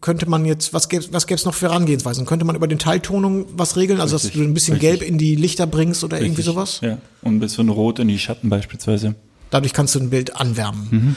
[0.00, 2.26] könnte man jetzt, was gäbe was gäb's noch für Herangehensweisen?
[2.26, 4.00] Könnte man über den Teiltonung was regeln?
[4.00, 4.98] Also, dass Richtig, du ein bisschen richtig.
[4.98, 6.46] Gelb in die Lichter bringst oder irgendwie Richtig.
[6.46, 6.80] sowas?
[6.82, 6.98] Ja.
[7.22, 9.14] Und ein bisschen Rot in die Schatten beispielsweise.
[9.50, 11.16] Dadurch kannst du ein Bild anwärmen.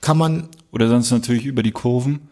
[0.00, 2.28] Kann man, Oder sonst natürlich über die Kurven.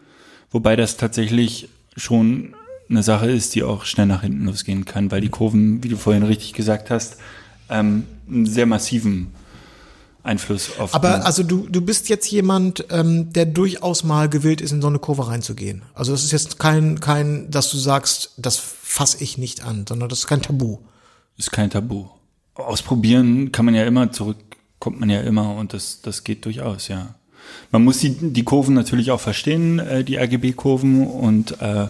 [0.51, 2.55] Wobei das tatsächlich schon
[2.89, 5.97] eine Sache ist, die auch schnell nach hinten losgehen kann, weil die Kurven, wie du
[5.97, 7.17] vorhin richtig gesagt hast,
[7.69, 9.31] ähm, einen sehr massiven
[10.23, 14.71] Einfluss auf aber also du, du bist jetzt jemand, ähm, der durchaus mal gewillt ist,
[14.71, 15.81] in so eine Kurve reinzugehen.
[15.93, 20.07] Also das ist jetzt kein, kein, dass du sagst, das fasse ich nicht an, sondern
[20.07, 20.77] das ist kein Tabu.
[21.37, 22.05] ist kein Tabu.
[22.55, 24.37] Ausprobieren kann man ja immer, zurück
[24.83, 27.15] kommt man ja immer und das, das geht durchaus, ja.
[27.71, 31.87] Man muss die, die Kurven natürlich auch verstehen, äh, die RGB-Kurven und äh,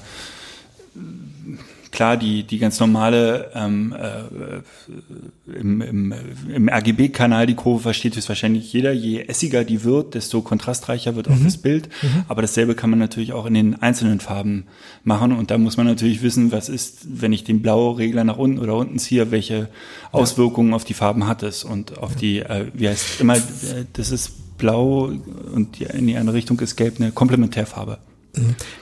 [1.94, 6.14] klar, die, die ganz normale ähm, äh, im, im,
[6.54, 8.92] im RGB-Kanal die Kurve versteht höchstwahrscheinlich jeder.
[8.92, 11.90] Je essiger die wird, desto kontrastreicher wird auch das Bild.
[12.28, 14.66] Aber dasselbe kann man natürlich auch in den einzelnen Farben
[15.04, 15.32] machen.
[15.32, 18.76] Und da muss man natürlich wissen, was ist, wenn ich den Blau-Regler nach unten oder
[18.76, 19.70] unten ziehe, welche
[20.12, 24.12] Auswirkungen auf die Farben hat es und auf die, äh, wie heißt immer, äh, das
[24.12, 25.12] ist blau
[25.54, 28.00] und in die andere Richtung ist gelb eine Komplementärfarbe.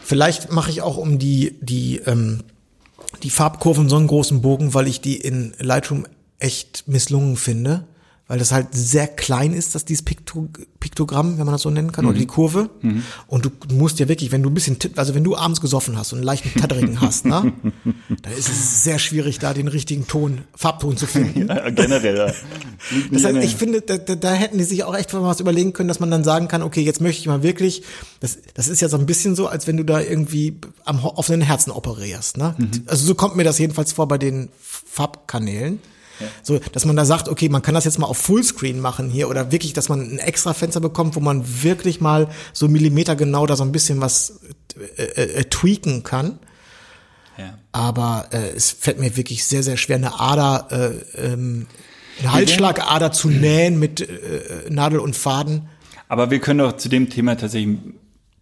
[0.01, 2.41] Vielleicht mache ich auch um die, die, ähm,
[3.23, 6.05] die Farbkurven so einen großen Bogen, weil ich die in Lightroom
[6.39, 7.85] echt misslungen finde.
[8.31, 10.47] Weil das halt sehr klein ist, dass dieses Pikto
[10.79, 12.69] Piktogramm, wenn man das so nennen kann, oder die Kurve.
[13.27, 16.13] Und du musst ja wirklich, wenn du ein bisschen, also wenn du abends gesoffen hast
[16.13, 17.51] und einen leichten Tattering hast, ne,
[18.21, 21.47] dann ist es sehr schwierig, da den richtigen Ton, Farbton zu finden.
[21.75, 22.15] generell.
[22.15, 22.33] Ja.
[23.11, 25.99] Das heißt, ich finde, da, da, hätten die sich auch echt was überlegen können, dass
[25.99, 27.83] man dann sagen kann, okay, jetzt möchte ich mal wirklich,
[28.21, 30.55] das, das ist ja so ein bisschen so, als wenn du da irgendwie
[30.85, 32.37] am offenen Herzen operierst.
[32.37, 32.55] Ne?
[32.85, 35.79] Also so kommt mir das jedenfalls vor bei den Farbkanälen.
[36.43, 39.29] So, dass man da sagt, okay, man kann das jetzt mal auf Fullscreen machen hier
[39.29, 43.45] oder wirklich, dass man ein extra Fenster bekommt, wo man wirklich mal so Millimeter genau
[43.45, 44.41] da so ein bisschen was
[44.97, 46.39] äh, äh, äh, tweaken kann.
[47.37, 47.57] ja.
[47.71, 50.67] Aber äh, es fällt mir wirklich sehr, sehr schwer, eine Ader,
[51.17, 51.67] äh, ähm,
[52.19, 55.69] eine Halsschlagader zu nähen mit äh, Nadel und Faden.
[56.07, 57.77] Aber wir können doch zu dem Thema tatsächlich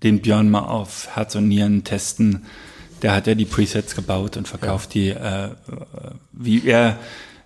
[0.04, 2.46] den Björn mal auf Herz und Nieren testen.
[3.02, 5.10] Der hat ja die Presets gebaut und verkauft die.
[5.10, 5.52] Äh, äh,
[6.32, 6.98] wie er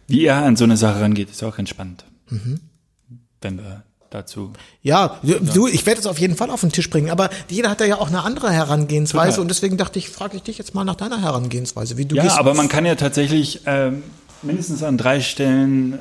[0.08, 2.06] wie er an so eine Sache rangeht, ist auch ganz spannend.
[3.41, 4.54] Wenn wir dazu.
[4.82, 7.82] Ja, du, ich werde es auf jeden Fall auf den Tisch bringen, aber jeder hat
[7.82, 9.41] da ja auch eine andere Herangehensweise Total.
[9.41, 12.38] und deswegen dachte ich, frage ich dich jetzt mal nach deiner Herangehensweise, wie du Ja,
[12.38, 14.04] aber man kann ja tatsächlich ähm,
[14.41, 15.99] mindestens an drei Stellen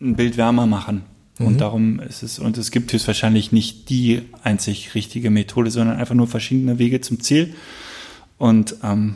[0.00, 1.02] ein Bild wärmer machen.
[1.40, 6.16] Und darum ist es, und es gibt höchstwahrscheinlich nicht die einzig richtige Methode, sondern einfach
[6.16, 7.54] nur verschiedene Wege zum Ziel.
[8.38, 9.14] Und ähm,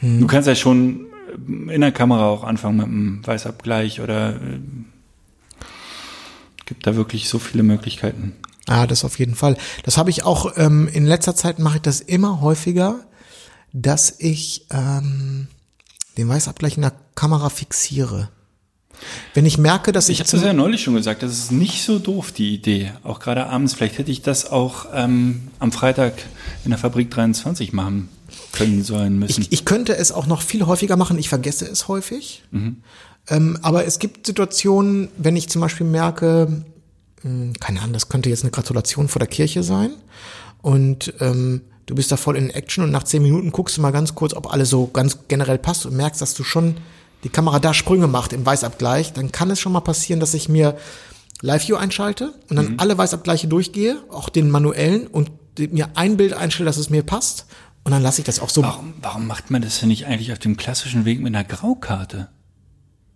[0.00, 4.60] du kannst ja schon in der Kamera auch anfangen mit einem Weißabgleich oder äh,
[6.66, 8.34] gibt da wirklich so viele Möglichkeiten.
[8.68, 9.56] Ja, das auf jeden Fall.
[9.82, 13.00] Das habe ich auch ähm, in letzter Zeit mache ich das immer häufiger,
[13.72, 15.48] dass ich ähm,
[16.16, 18.28] den Weißabgleich in der Kamera fixiere.
[19.34, 21.82] Wenn ich merke, dass ich, Ich habe das ja neulich schon gesagt, das ist nicht
[21.82, 22.92] so doof, die Idee.
[23.02, 23.74] Auch gerade abends.
[23.74, 26.14] Vielleicht hätte ich das auch ähm, am Freitag
[26.64, 28.08] in der Fabrik 23 machen
[28.52, 29.42] können sollen müssen.
[29.42, 32.44] Ich, ich könnte es auch noch viel häufiger machen, ich vergesse es häufig.
[33.28, 36.64] Ähm, aber es gibt Situationen, wenn ich zum Beispiel merke,
[37.22, 39.90] mh, keine Ahnung, das könnte jetzt eine Gratulation vor der Kirche sein.
[40.60, 43.90] Und ähm, du bist da voll in Action und nach zehn Minuten guckst du mal
[43.90, 46.76] ganz kurz, ob alles so ganz generell passt und merkst, dass du schon
[47.24, 50.48] die Kamera da Sprünge macht im Weißabgleich, dann kann es schon mal passieren, dass ich
[50.48, 50.76] mir
[51.40, 56.66] Live-View einschalte und dann alle Weißabgleiche durchgehe, auch den manuellen und mir ein Bild einstelle,
[56.66, 57.46] dass es mir passt
[57.84, 60.32] und dann lasse ich das auch so warum, warum macht man das denn nicht eigentlich
[60.32, 62.28] auf dem klassischen Weg mit einer Graukarte?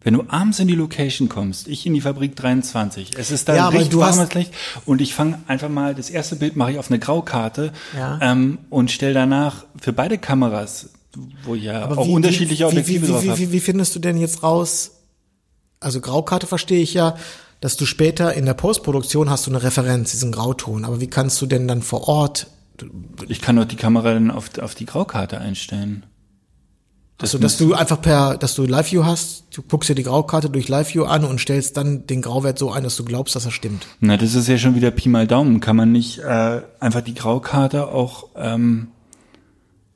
[0.03, 3.57] Wenn du abends in die Location kommst, ich in die Fabrik 23, es ist da
[3.57, 4.53] Ja, richtig warmes Licht
[4.85, 8.19] und ich fange einfach mal, das erste Bild mache ich auf eine Graukarte Ja.
[8.23, 10.91] ähm, und stelle danach für beide Kameras,
[11.43, 13.99] wo ja Aber auch wie- unterschiedliche wie, Objektive wie, drauf wie, wie, wie findest du
[13.99, 14.93] denn jetzt raus?
[15.81, 17.17] Also Graukarte verstehe ich ja,
[17.61, 20.85] dass du später in der Postproduktion hast du eine Referenz, diesen Grauton.
[20.85, 22.47] Aber wie kannst du denn dann vor Ort,
[23.29, 26.05] Ich kann doch die Kamera dann auf, auf die Graukarte einstellen.
[27.21, 30.69] also dass du einfach per, dass du Live-View hast, du guckst dir die Graukarte durch
[30.69, 33.87] Live-View an und stellst dann den Grauwert so ein, dass du glaubst, dass er stimmt.
[34.01, 35.61] Na, das ist ja schon wieder Pi mal Daumen.
[35.61, 38.89] Kann man nicht äh, einfach die Graukarte auch ähm,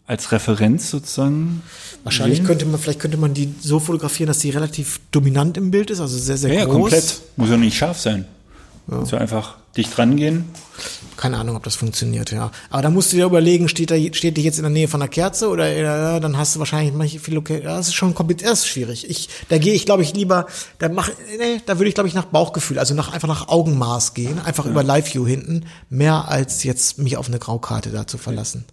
[0.06, 1.62] als Referenz sozusagen?
[2.04, 2.46] Wahrscheinlich wählen?
[2.46, 6.00] könnte man, vielleicht könnte man die so fotografieren, dass die relativ dominant im Bild ist,
[6.00, 6.74] also sehr, sehr Ja, ja, groß.
[6.74, 7.20] komplett.
[7.36, 8.24] Muss ja nicht scharf sein.
[9.04, 10.46] So einfach dicht rangehen.
[11.16, 12.50] Keine Ahnung, ob das funktioniert, ja.
[12.70, 15.00] Aber da musst du dir überlegen, steht, da, steht die jetzt in der Nähe von
[15.00, 17.60] der Kerze oder äh, dann hast du wahrscheinlich manche viel okay.
[17.62, 19.08] Das ist schon kompliziert, das ist schwierig.
[19.08, 20.46] Ich, da gehe ich, glaube ich, lieber,
[20.78, 24.14] da mach, nee, da würde ich, glaube ich, nach Bauchgefühl, also nach einfach nach Augenmaß
[24.14, 28.64] gehen, einfach über Live-View hinten, mehr als jetzt mich auf eine Graukarte da zu verlassen.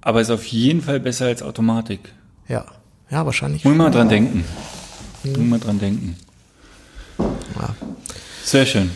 [0.00, 2.12] Aber ist auf jeden Fall besser als Automatik.
[2.46, 2.66] Ja,
[3.10, 3.64] ja, wahrscheinlich.
[3.64, 4.44] Muss mal dran denken.
[5.24, 6.16] Muss man mal dran denken.
[7.18, 7.74] Ja.
[8.44, 8.92] Sehr schön.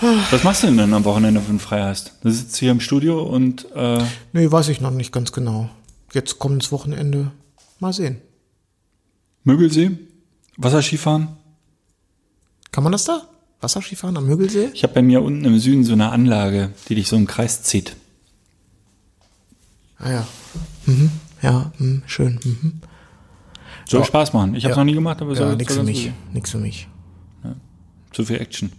[0.30, 2.12] Was machst du denn dann am Wochenende, wenn du frei hast?
[2.22, 5.68] Du sitzt hier im Studio und äh, Nee, weiß ich noch nicht ganz genau.
[6.12, 7.32] Jetzt kommendes Wochenende.
[7.80, 8.20] Mal sehen.
[9.44, 9.92] Mögelsee,
[10.56, 11.28] Wasserskifahren.
[12.72, 13.22] Kann man das da?
[13.60, 14.70] Wasserskifahren am Mögelsee?
[14.74, 17.62] Ich habe bei mir unten im Süden so eine Anlage, die dich so im Kreis
[17.62, 17.96] zieht.
[19.98, 20.26] Ah ja.
[20.86, 21.10] Mhm.
[21.42, 22.02] Ja, mhm.
[22.06, 22.38] schön.
[22.44, 22.80] Mhm.
[23.88, 24.06] Soll Ja.
[24.06, 24.54] Spaß machen.
[24.54, 24.80] Ich habe es Ja.
[24.84, 26.12] noch nie gemacht, aber Ja, nix soll für mich.
[26.32, 26.88] Nix für mich.
[27.42, 27.60] sein.
[28.12, 28.70] Zu viel Action.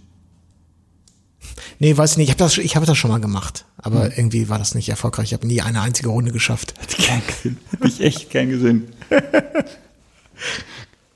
[1.79, 2.27] Nee, weiß ich nicht.
[2.27, 3.65] Ich habe das, ich hab das schon mal gemacht.
[3.77, 4.11] Aber Hm.
[4.15, 5.27] irgendwie war das nicht erfolgreich.
[5.29, 6.73] Ich habe nie eine einzige Runde geschafft.
[6.97, 7.57] Ich gern gesehen.
[7.71, 8.87] Hätte ich echt gern gesehen.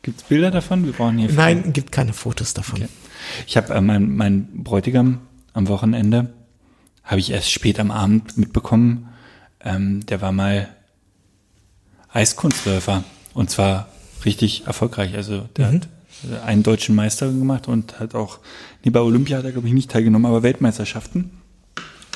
[0.01, 0.85] Gibt's Bilder davon?
[0.85, 1.31] Wir brauchen hier.
[1.31, 2.79] Nein, gibt keine Fotos davon.
[2.83, 2.89] Okay.
[3.47, 5.19] Ich habe äh, mein, mein Bräutigam
[5.53, 6.33] am Wochenende,
[7.03, 9.09] habe ich erst spät am Abend mitbekommen,
[9.61, 10.67] ähm, der war mal
[12.11, 13.03] Eiskunstläufer
[13.33, 13.87] und zwar
[14.25, 15.15] richtig erfolgreich.
[15.15, 15.79] Also der hat äh,
[16.45, 18.39] einen deutschen Meister gemacht und hat auch,
[18.83, 21.31] nee, bei Olympia hat er glaube ich nicht teilgenommen, aber Weltmeisterschaften.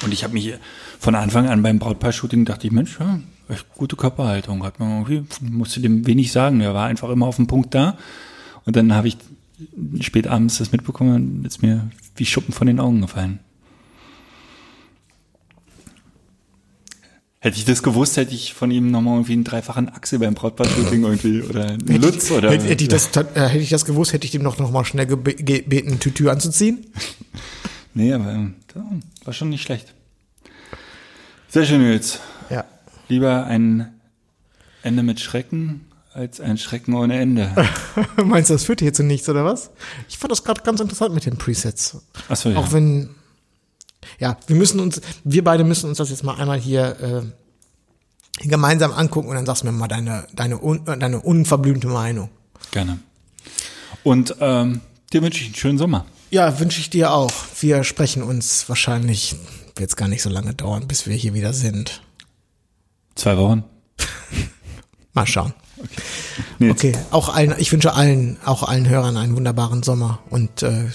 [0.04, 0.54] Und ich habe mich
[1.00, 4.64] von Anfang an beim Brautpaar-Shooting dachte ich, Mensch, ja, echt gute Körperhaltung.
[4.64, 6.62] Hat man irgendwie, musste dem wenig sagen.
[6.62, 7.98] Er war einfach immer auf dem Punkt da.
[8.66, 9.18] Und dann habe ich
[10.02, 13.40] spät abends das mitbekommen und ist mir wie Schuppen von den Augen gefallen.
[17.48, 21.04] Hätte ich das gewusst, hätte ich von ihm nochmal irgendwie einen dreifachen Achse beim Brautpaar-Shooting
[21.04, 22.52] irgendwie oder einen Hätte Lutz oder.
[22.52, 24.84] hätte, hätte, ich das, äh, hätte ich das gewusst, hätte ich dem noch, noch mal
[24.84, 26.86] schnell gebe- gebeten, ein Tütü anzuziehen.
[27.94, 28.80] Nee, aber ähm, so,
[29.26, 29.96] war schon nicht schlecht.
[31.50, 32.20] Sehr schön, Nils.
[32.52, 32.64] Ja.
[33.10, 33.92] Lieber ein
[34.84, 35.82] Ende mit Schrecken
[36.14, 37.50] als ein Schrecken ohne Ende.
[38.24, 39.72] Meinst du, das führt hier zu nichts, oder was?
[40.10, 41.98] Ich fand das gerade ganz interessant mit den Presets.
[42.30, 42.58] Achso, ja.
[42.58, 43.10] Auch wenn,
[44.20, 47.32] ja, wir müssen uns, wir beide müssen uns das jetzt mal einmal hier
[48.42, 52.30] äh, gemeinsam angucken und dann sagst du mir mal deine, deine, un, deine unverblümte Meinung.
[52.72, 53.00] Gerne.
[54.04, 54.82] Und ähm,
[55.12, 56.06] dir wünsche ich einen schönen Sommer.
[56.30, 57.32] Ja, wünsche ich dir auch.
[57.60, 59.36] Wir sprechen uns wahrscheinlich,
[59.76, 62.02] wird es gar nicht so lange dauern, bis wir hier wieder sind.
[63.16, 63.64] Zwei Wochen.
[65.14, 65.54] Mal schauen.
[66.60, 70.86] Nee, Okay, auch allen, ich wünsche allen, auch allen Hörern einen wunderbaren Sommer und äh,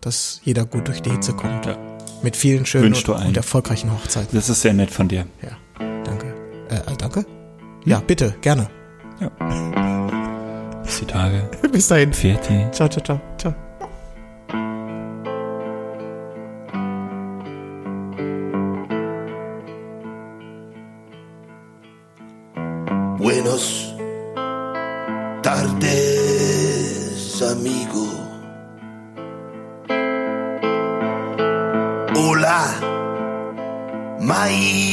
[0.00, 1.66] dass jeder gut durch die Hitze kommt.
[1.66, 1.91] Ja.
[2.22, 4.30] Mit vielen schönen und, und erfolgreichen Hochzeiten.
[4.32, 5.26] Das ist sehr nett von dir.
[5.42, 5.56] Ja,
[6.04, 6.26] danke.
[6.68, 7.26] Äh, äh, danke?
[7.84, 8.70] Ja, bitte, gerne.
[10.84, 11.50] Bis die Tage.
[11.72, 12.12] Bis dahin.
[12.12, 12.72] Fertig.
[12.72, 13.20] Ciao, ciao, ciao.
[13.38, 13.54] ciao.
[23.18, 23.91] Buenos
[34.44, 34.91] I